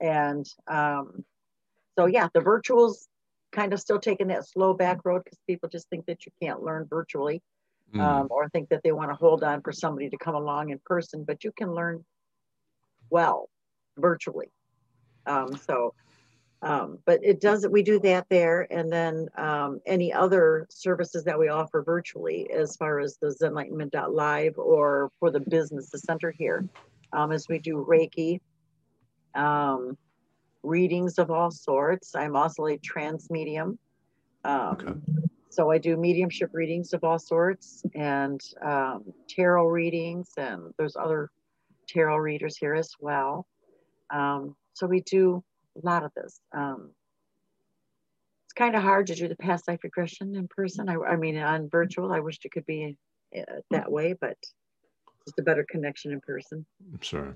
and 0.00 0.46
um, 0.66 1.24
so 1.98 2.06
yeah 2.06 2.28
the 2.32 2.40
virtuals 2.40 3.06
kind 3.52 3.72
of 3.72 3.80
still 3.80 3.98
taking 3.98 4.28
that 4.28 4.48
slow 4.48 4.74
back 4.74 5.04
road 5.04 5.22
because 5.24 5.38
people 5.46 5.68
just 5.68 5.88
think 5.88 6.06
that 6.06 6.26
you 6.26 6.32
can't 6.40 6.62
learn 6.62 6.86
virtually 6.88 7.42
mm. 7.94 8.00
um, 8.00 8.28
or 8.30 8.48
think 8.48 8.68
that 8.68 8.82
they 8.82 8.92
want 8.92 9.10
to 9.10 9.14
hold 9.14 9.42
on 9.42 9.60
for 9.62 9.72
somebody 9.72 10.08
to 10.10 10.16
come 10.16 10.34
along 10.34 10.70
in 10.70 10.80
person, 10.84 11.24
but 11.24 11.44
you 11.44 11.52
can 11.56 11.72
learn 11.72 12.04
well 13.10 13.48
virtually. 13.98 14.50
Um, 15.26 15.56
so, 15.56 15.94
um, 16.62 16.98
but 17.06 17.20
it 17.22 17.40
does, 17.40 17.66
we 17.66 17.82
do 17.82 17.98
that 18.00 18.26
there. 18.28 18.66
And 18.70 18.92
then 18.92 19.28
um, 19.36 19.80
any 19.86 20.12
other 20.12 20.66
services 20.70 21.24
that 21.24 21.38
we 21.38 21.48
offer 21.48 21.82
virtually 21.82 22.50
as 22.50 22.76
far 22.76 23.00
as 23.00 23.16
the 23.16 23.34
zenlightenment.live 23.42 24.58
or 24.58 25.10
for 25.18 25.30
the 25.30 25.40
business, 25.40 25.90
the 25.90 25.98
center 25.98 26.30
here, 26.30 26.68
um, 27.12 27.32
as 27.32 27.48
we 27.48 27.58
do 27.58 27.84
Reiki, 27.88 28.40
um, 29.34 29.96
readings 30.62 31.18
of 31.18 31.30
all 31.30 31.50
sorts. 31.50 32.14
I'm 32.14 32.36
also 32.36 32.66
a 32.66 32.78
trans 32.78 33.30
medium. 33.30 33.78
Um, 34.44 34.76
okay. 34.80 34.92
So 35.50 35.70
I 35.70 35.78
do 35.78 35.96
mediumship 35.96 36.50
readings 36.52 36.92
of 36.92 37.02
all 37.02 37.18
sorts 37.18 37.82
and 37.94 38.40
um, 38.64 39.12
tarot 39.28 39.66
readings, 39.66 40.30
and 40.36 40.72
there's 40.78 40.96
other 40.96 41.30
tarot 41.88 42.18
readers 42.18 42.56
here 42.56 42.74
as 42.74 42.92
well. 43.00 43.46
Um, 44.10 44.54
so 44.74 44.86
we 44.86 45.00
do 45.00 45.42
a 45.76 45.84
lot 45.84 46.04
of 46.04 46.12
this. 46.14 46.40
Um, 46.52 46.92
it's 48.46 48.52
kind 48.54 48.76
of 48.76 48.82
hard 48.82 49.08
to 49.08 49.14
do 49.14 49.26
the 49.26 49.36
past 49.36 49.66
life 49.66 49.80
regression 49.82 50.36
in 50.36 50.46
person. 50.48 50.88
I, 50.88 50.94
I 50.94 51.16
mean, 51.16 51.36
on 51.36 51.68
virtual, 51.68 52.12
I 52.12 52.20
wished 52.20 52.44
it 52.44 52.52
could 52.52 52.66
be 52.66 52.96
uh, 53.36 53.60
that 53.70 53.90
way, 53.90 54.14
but 54.20 54.36
just 55.26 55.38
a 55.38 55.42
better 55.42 55.64
connection 55.68 56.12
in 56.12 56.20
person. 56.20 56.64
Sure. 57.00 57.34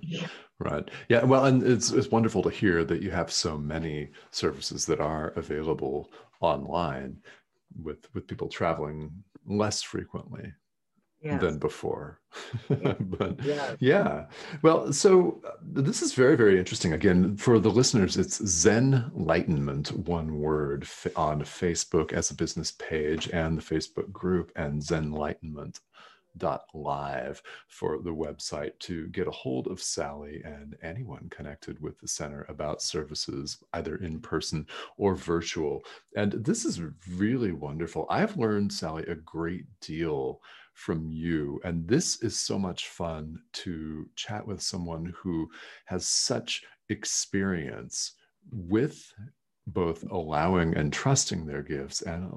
Right. 0.59 0.91
Yeah. 1.09 1.24
Well, 1.24 1.45
and 1.47 1.62
it's 1.62 1.91
it's 1.91 2.11
wonderful 2.11 2.43
to 2.43 2.51
hear 2.51 2.85
that 2.85 3.03
you 3.03 3.11
have 3.11 3.30
so 3.30 3.59
many 3.59 4.11
services 4.30 4.87
that 4.87 5.01
are 5.01 5.28
available 5.37 6.11
online 6.41 7.18
with 7.82 8.09
with 8.14 8.26
people 8.26 8.49
traveling 8.49 9.11
less 9.47 9.82
frequently 9.82 10.53
yes. 11.24 11.41
than 11.41 11.59
before. 11.59 12.20
Yeah. 12.68 12.95
but 13.01 13.41
yeah. 13.80 14.26
Well, 14.62 14.93
so 14.93 15.41
uh, 15.47 15.53
this 15.62 16.03
is 16.03 16.14
very, 16.14 16.37
very 16.37 16.59
interesting. 16.59 16.93
Again, 16.93 17.37
for 17.37 17.59
the 17.59 17.70
listeners, 17.70 18.16
it's 18.16 18.45
Zen 18.47 19.11
Enlightenment, 19.16 19.93
one 20.07 20.39
word, 20.39 20.87
on 21.16 21.43
Facebook 21.43 22.12
as 22.12 22.30
a 22.30 22.35
business 22.35 22.72
page 22.72 23.28
and 23.32 23.59
the 23.59 23.62
Facebook 23.62 24.12
group, 24.12 24.53
and 24.57 24.80
Zenlightenment 24.80 25.80
live 26.74 27.43
for 27.68 27.99
the 28.03 28.14
website 28.14 28.78
to 28.80 29.09
get 29.09 29.28
a 29.28 29.32
hold 29.32 29.66
of 29.68 29.82
Sally 29.82 30.43
and 30.45 30.76
anyone 30.82 31.28
connected 31.30 31.80
with 31.80 31.99
the 32.01 32.09
center 32.09 32.45
about 32.49 32.82
services, 32.82 33.59
either 33.72 33.97
in 33.97 34.20
person 34.20 34.66
or 34.97 35.14
virtual. 35.14 35.82
And 36.16 36.32
this 36.32 36.64
is 36.64 36.82
really 37.16 37.53
wonderful. 37.53 38.07
I've 38.11 38.37
learned, 38.37 38.72
Sally, 38.72 39.05
a 39.07 39.14
great 39.14 39.66
deal 39.80 40.41
from 40.74 41.09
you. 41.09 41.61
And 41.64 41.87
this 41.87 42.22
is 42.22 42.39
so 42.39 42.59
much 42.59 42.89
fun 42.89 43.39
to 43.53 44.09
chat 44.16 44.47
with 44.47 44.61
someone 44.61 45.14
who 45.16 45.49
has 45.87 46.07
such 46.07 46.62
experience 46.89 48.14
with 48.51 49.12
both 49.66 50.05
allowing 50.11 50.76
and 50.76 50.93
trusting 50.93 51.47
their 51.47 51.62
gifts 51.62 52.03
and 52.03 52.30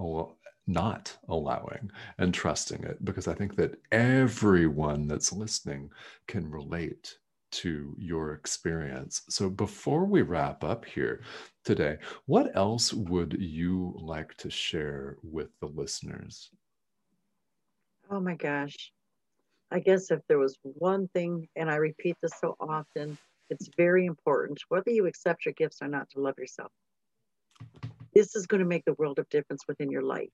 not 0.68 1.18
allowing 1.30 1.90
and 2.18 2.34
trusting 2.34 2.84
it 2.84 3.04
because 3.04 3.28
I 3.28 3.34
think 3.34 3.56
that 3.56 3.80
everyone 3.92 5.08
that's 5.08 5.32
listening 5.32 5.90
can 6.28 6.50
relate 6.50 7.18
to 7.50 7.96
your 7.98 8.34
experience. 8.34 9.22
So 9.30 9.50
before 9.50 10.06
we 10.06 10.22
wrap 10.22 10.64
up 10.66 10.84
here 10.84 11.22
today, 11.64 11.98
what 12.26 12.56
else 12.56 12.94
would 12.94 13.38
you 13.40 13.96
like 13.98 14.36
to 14.38 14.50
share 14.50 15.18
with 15.24 15.48
the 15.60 15.68
listeners? 15.68 16.50
Oh 18.12 18.20
my 18.20 18.36
gosh. 18.36 18.92
I 19.72 19.80
guess 19.80 20.12
if 20.12 20.20
there 20.28 20.40
was 20.40 20.58
one 20.62 21.08
thing, 21.10 21.48
and 21.56 21.70
I 21.70 21.76
repeat 21.76 22.16
this 22.22 22.34
so 22.40 22.56
often, 22.60 23.18
it's 23.50 23.70
very 23.78 24.06
important, 24.06 24.60
whether 24.70 24.92
you 24.92 25.06
accept 25.08 25.46
your 25.46 25.54
gifts 25.54 25.82
or 25.82 25.88
not, 25.88 26.10
to 26.12 26.22
love 26.22 26.36
yourself. 26.38 26.72
This 28.14 28.36
is 28.36 28.46
going 28.46 28.60
to 28.62 28.68
make 28.68 28.86
the 28.86 28.94
world 28.94 29.20
of 29.20 29.30
difference 29.30 29.64
within 29.68 29.90
your 29.90 30.04
life. 30.04 30.30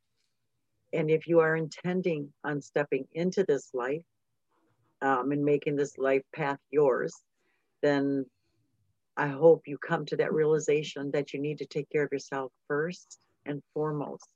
And 0.93 1.09
if 1.09 1.27
you 1.27 1.39
are 1.39 1.55
intending 1.55 2.31
on 2.43 2.61
stepping 2.61 3.05
into 3.13 3.43
this 3.43 3.71
life 3.73 4.03
um, 5.01 5.31
and 5.31 5.43
making 5.43 5.75
this 5.75 5.97
life 5.97 6.21
path 6.35 6.59
yours, 6.69 7.15
then 7.81 8.25
I 9.17 9.27
hope 9.27 9.63
you 9.65 9.77
come 9.77 10.05
to 10.07 10.17
that 10.17 10.33
realization 10.33 11.11
that 11.11 11.33
you 11.33 11.41
need 11.41 11.57
to 11.59 11.65
take 11.65 11.89
care 11.89 12.03
of 12.03 12.11
yourself 12.11 12.51
first 12.67 13.19
and 13.45 13.61
foremost. 13.73 14.27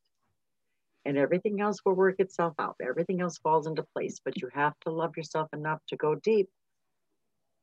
And 1.05 1.17
everything 1.17 1.61
else 1.61 1.77
will 1.85 1.93
work 1.93 2.15
itself 2.19 2.53
out. 2.59 2.75
Everything 2.81 3.21
else 3.21 3.37
falls 3.37 3.67
into 3.67 3.85
place, 3.95 4.19
but 4.23 4.41
you 4.41 4.49
have 4.53 4.73
to 4.81 4.91
love 4.91 5.15
yourself 5.15 5.47
enough 5.53 5.79
to 5.89 5.95
go 5.95 6.15
deep, 6.15 6.49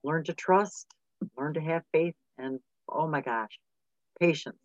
learn 0.03 0.25
to 0.25 0.33
trust, 0.33 0.87
learn 1.37 1.55
to 1.55 1.61
have 1.61 1.83
faith, 1.93 2.15
and 2.39 2.59
oh 2.89 3.07
my 3.07 3.21
gosh, 3.21 3.59
patience. 4.19 4.57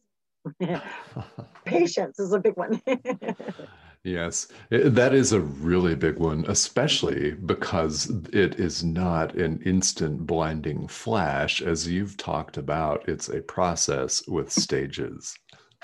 patience 1.66 2.20
is 2.20 2.32
a 2.32 2.40
big 2.40 2.56
one. 2.56 2.82
Yes, 4.04 4.48
it, 4.70 4.96
that 4.96 5.14
is 5.14 5.34
a 5.34 5.42
really 5.42 5.94
big 5.94 6.18
one, 6.18 6.46
especially 6.48 7.32
because 7.32 8.10
it 8.32 8.58
is 8.58 8.82
not 8.82 9.36
an 9.36 9.62
instant 9.66 10.26
blinding 10.26 10.88
flash. 10.88 11.62
As 11.62 11.88
you've 11.88 12.16
talked 12.16 12.56
about, 12.56 13.08
it's 13.10 13.28
a 13.28 13.42
process 13.42 14.26
with 14.26 14.52
stages. 14.66 15.38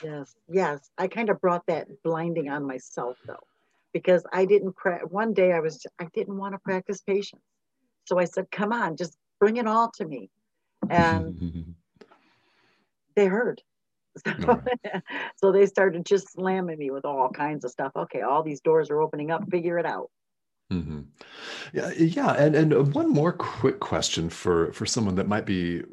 Yes, 0.04 0.34
yes. 0.50 0.90
I 0.98 1.08
kind 1.08 1.30
of 1.30 1.42
brought 1.42 1.66
that 1.68 1.88
blinding 2.04 2.50
on 2.50 2.66
myself 2.66 3.18
though, 3.28 3.44
because 3.94 4.24
I 4.32 4.46
didn't, 4.46 4.78
pra- 4.78 5.06
one 5.10 5.34
day 5.34 5.52
I 5.52 5.60
was, 5.60 5.86
I 6.00 6.08
didn't 6.14 6.38
want 6.38 6.54
to 6.54 6.60
practice 6.60 7.02
patience. 7.02 7.42
So 8.06 8.18
I 8.18 8.26
said, 8.26 8.50
come 8.50 8.72
on, 8.72 8.96
just 8.96 9.18
bring 9.42 9.58
it 9.58 9.68
all 9.68 9.92
to 9.98 10.06
me. 10.06 10.30
And 10.90 11.76
they 13.16 13.26
heard. 13.26 13.62
So, 14.18 14.32
right. 14.48 15.04
so 15.36 15.52
they 15.52 15.66
started 15.66 16.06
just 16.06 16.32
slamming 16.32 16.78
me 16.78 16.92
with 16.92 17.06
all 17.06 17.30
kinds 17.30 17.66
of 17.66 17.72
stuff. 17.72 17.92
Okay, 17.96 18.22
all 18.22 18.44
these 18.44 18.62
doors 18.62 18.90
are 18.90 19.02
opening 19.02 19.32
up. 19.32 19.50
Figure 19.50 19.78
it 19.78 19.86
out. 19.86 20.10
Mm-hmm. 20.72 21.02
Yeah, 21.74 21.92
yeah, 21.92 22.34
and 22.34 22.56
and 22.56 22.94
one 22.94 23.10
more 23.10 23.34
quick 23.34 23.80
question 23.80 24.30
for 24.30 24.72
for 24.74 24.86
someone 24.86 25.16
that 25.16 25.28
might 25.28 25.46
be 25.46 25.84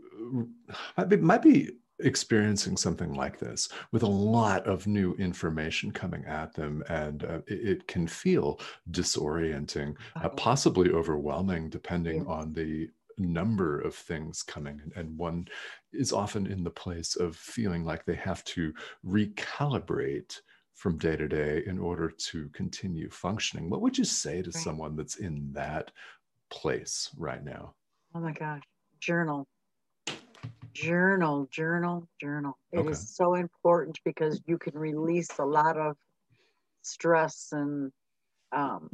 might 0.97 1.09
be 1.09 1.17
might 1.17 1.43
be 1.43 1.71
experiencing 1.99 2.77
something 2.77 3.13
like 3.15 3.39
this 3.39 3.69
with 3.93 4.03
a 4.03 4.07
lot 4.07 4.67
of 4.67 4.87
new 4.87 5.15
information 5.15 5.91
coming 5.91 6.25
at 6.25 6.53
them 6.55 6.83
and 6.89 7.25
uh, 7.25 7.39
it, 7.47 7.69
it, 7.69 7.87
can 7.87 8.09
feel 8.09 8.59
disorienting 8.91 9.95
uh, 10.17 10.29
possibly 10.31 10.91
overwhelming 10.91 11.69
depending 11.71 12.27
on 12.27 12.53
the 12.53 12.89
number 13.19 13.81
of 13.81 13.95
things 13.95 14.43
coming 14.43 14.81
and 14.97 15.17
one 15.19 15.47
is 15.93 16.13
often 16.13 16.47
in 16.47 16.63
the 16.65 16.71
place 16.71 17.17
of 17.17 17.37
feeling 17.37 17.85
like 17.85 18.05
they 18.05 18.15
have 18.15 18.45
to 18.45 18.73
recalibrate 19.07 20.41
from 20.75 20.99
day 20.99 21.17
to 21.17 21.29
day 21.29 21.63
in 21.67 21.79
order 21.79 22.11
to 22.11 22.49
continue 22.51 23.11
functioning 23.11 23.69
what 23.69 23.81
would 23.81 23.97
you 23.97 24.05
say 24.05 24.43
to 24.43 24.51
right. 24.51 24.63
someone 24.63 24.97
that's 24.97 25.17
in 25.17 25.51
that 25.53 25.91
place 26.51 27.11
right 27.17 27.45
now 27.45 27.75
oh 28.15 28.21
my 28.21 28.33
gosh 28.33 28.63
journal 29.01 29.47
journal 30.73 31.47
journal 31.51 32.09
journal 32.21 32.57
It 32.73 32.79
okay. 32.79 32.91
is 32.91 33.15
so 33.15 33.35
important 33.35 33.99
because 34.05 34.41
you 34.47 34.59
can 34.59 34.77
release 34.79 35.39
a 35.39 35.45
lot 35.45 35.77
of 35.77 35.97
stress 36.83 37.49
and 37.53 37.93
um, 38.53 38.91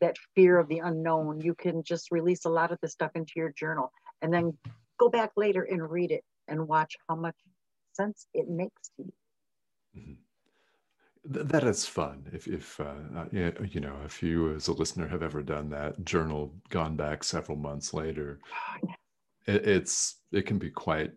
that 0.00 0.16
fear 0.34 0.58
of 0.58 0.68
the 0.68 0.78
unknown, 0.78 1.40
you 1.40 1.54
can 1.54 1.82
just 1.82 2.10
release 2.10 2.44
a 2.44 2.50
lot 2.50 2.72
of 2.72 2.78
the 2.82 2.88
stuff 2.88 3.12
into 3.14 3.32
your 3.36 3.52
journal 3.52 3.92
and 4.22 4.32
then 4.32 4.56
go 4.98 5.08
back 5.08 5.32
later 5.36 5.62
and 5.62 5.90
read 5.90 6.10
it 6.10 6.24
and 6.48 6.66
watch 6.66 6.96
how 7.08 7.16
much 7.16 7.36
sense 7.92 8.26
it 8.34 8.48
makes 8.48 8.90
to 8.96 9.04
you. 9.04 9.12
Mm-hmm. 9.96 11.48
that 11.48 11.64
is 11.64 11.84
fun. 11.86 12.28
If, 12.32 12.46
if 12.46 12.78
uh, 12.80 12.94
uh 13.16 13.24
you 13.32 13.80
know, 13.80 13.96
if 14.04 14.22
you 14.22 14.54
as 14.54 14.68
a 14.68 14.72
listener 14.72 15.08
have 15.08 15.22
ever 15.22 15.42
done 15.42 15.70
that 15.70 16.04
journal, 16.04 16.54
gone 16.68 16.96
back 16.96 17.24
several 17.24 17.58
months 17.58 17.92
later, 17.92 18.38
oh, 18.44 18.88
yeah. 19.46 19.54
it, 19.54 19.66
it's 19.66 20.16
it 20.32 20.46
can 20.46 20.58
be 20.58 20.70
quite 20.70 21.12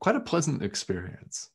quite 0.00 0.16
a 0.16 0.20
pleasant 0.20 0.62
experience. 0.62 1.50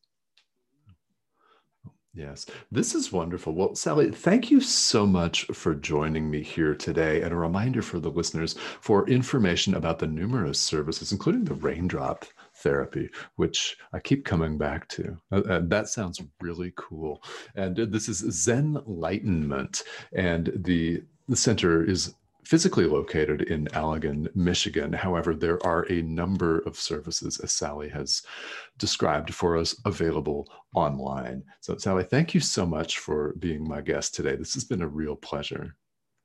Yes, 2.15 2.45
this 2.71 2.95
is 2.95 3.11
wonderful. 3.11 3.53
Well, 3.53 3.75
Sally, 3.75 4.09
thank 4.09 4.49
you 4.49 4.61
so 4.61 5.05
much 5.05 5.43
for 5.47 5.75
joining 5.75 6.31
me 6.31 6.41
here 6.41 6.73
today. 6.73 7.21
And 7.21 7.33
a 7.33 7.35
reminder 7.35 7.81
for 7.81 7.99
the 7.99 8.09
listeners 8.09 8.55
for 8.79 9.07
information 9.09 9.73
about 9.73 9.99
the 9.99 10.07
numerous 10.07 10.57
services, 10.57 11.11
including 11.11 11.43
the 11.43 11.55
raindrop 11.55 12.23
therapy, 12.55 13.09
which 13.35 13.75
I 13.91 13.99
keep 13.99 14.23
coming 14.23 14.57
back 14.57 14.87
to. 14.89 15.17
Uh, 15.29 15.41
uh 15.41 15.61
that 15.65 15.89
sounds 15.89 16.21
really 16.39 16.71
cool. 16.77 17.21
And 17.53 17.75
this 17.75 18.07
is 18.07 18.23
Zenlightenment. 18.23 19.83
And 20.13 20.53
the, 20.55 21.03
the 21.27 21.35
center 21.35 21.83
is 21.83 22.13
physically 22.45 22.85
located 22.85 23.43
in 23.43 23.65
Allegan, 23.67 24.33
Michigan. 24.35 24.93
However, 24.93 25.35
there 25.35 25.63
are 25.65 25.91
a 25.91 26.01
number 26.01 26.59
of 26.59 26.79
services, 26.79 27.39
as 27.39 27.51
Sally 27.51 27.89
has 27.89 28.21
described 28.77 29.33
for 29.33 29.57
us, 29.57 29.79
available 29.85 30.47
online. 30.75 31.43
So, 31.61 31.77
Sally, 31.77 32.03
thank 32.03 32.33
you 32.33 32.39
so 32.39 32.65
much 32.65 32.99
for 32.99 33.33
being 33.39 33.67
my 33.67 33.81
guest 33.81 34.15
today. 34.15 34.35
This 34.35 34.53
has 34.53 34.63
been 34.63 34.81
a 34.81 34.87
real 34.87 35.15
pleasure. 35.15 35.75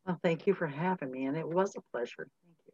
Well, 0.07 0.19
thank 0.23 0.47
you 0.47 0.55
for 0.55 0.67
having 0.67 1.11
me, 1.11 1.27
and 1.27 1.37
it 1.37 1.49
was 1.49 1.75
a 1.77 1.81
pleasure. 1.93 2.29
Thank 2.45 2.57
you. 2.67 2.73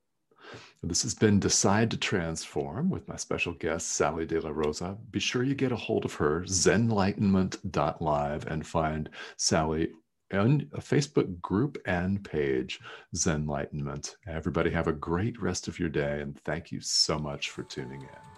This 0.83 1.03
has 1.03 1.15
been 1.15 1.41
Decide 1.41 1.91
to 1.91 1.97
Transform 1.97 2.91
with 2.91 3.09
my 3.09 3.17
special 3.17 3.55
guest, 3.55 3.89
Sally 3.89 4.27
De 4.27 4.41
La 4.41 4.51
Rosa. 4.51 4.97
Be 5.11 5.19
sure 5.19 5.43
you 5.43 5.55
get 5.55 5.73
a 5.73 5.77
hold 5.77 6.05
of 6.05 6.15
her, 6.15 6.43
zenlightenment.live, 6.43 8.47
and 8.47 8.67
find 8.67 9.11
Sally 9.37 9.89
and 10.31 10.69
a 10.73 10.81
Facebook 10.81 11.41
group 11.41 11.79
and 11.87 12.23
page, 12.25 12.81
Zen 13.15 13.43
Enlightenment. 13.43 14.17
Everybody 14.27 14.71
have 14.71 14.89
a 14.89 14.93
great 14.93 15.41
rest 15.41 15.69
of 15.69 15.79
your 15.79 15.89
day, 15.89 16.21
and 16.21 16.39
thank 16.41 16.73
you 16.73 16.81
so 16.81 17.19
much 17.19 17.51
for 17.51 17.63
tuning 17.63 18.03
in. 18.03 18.36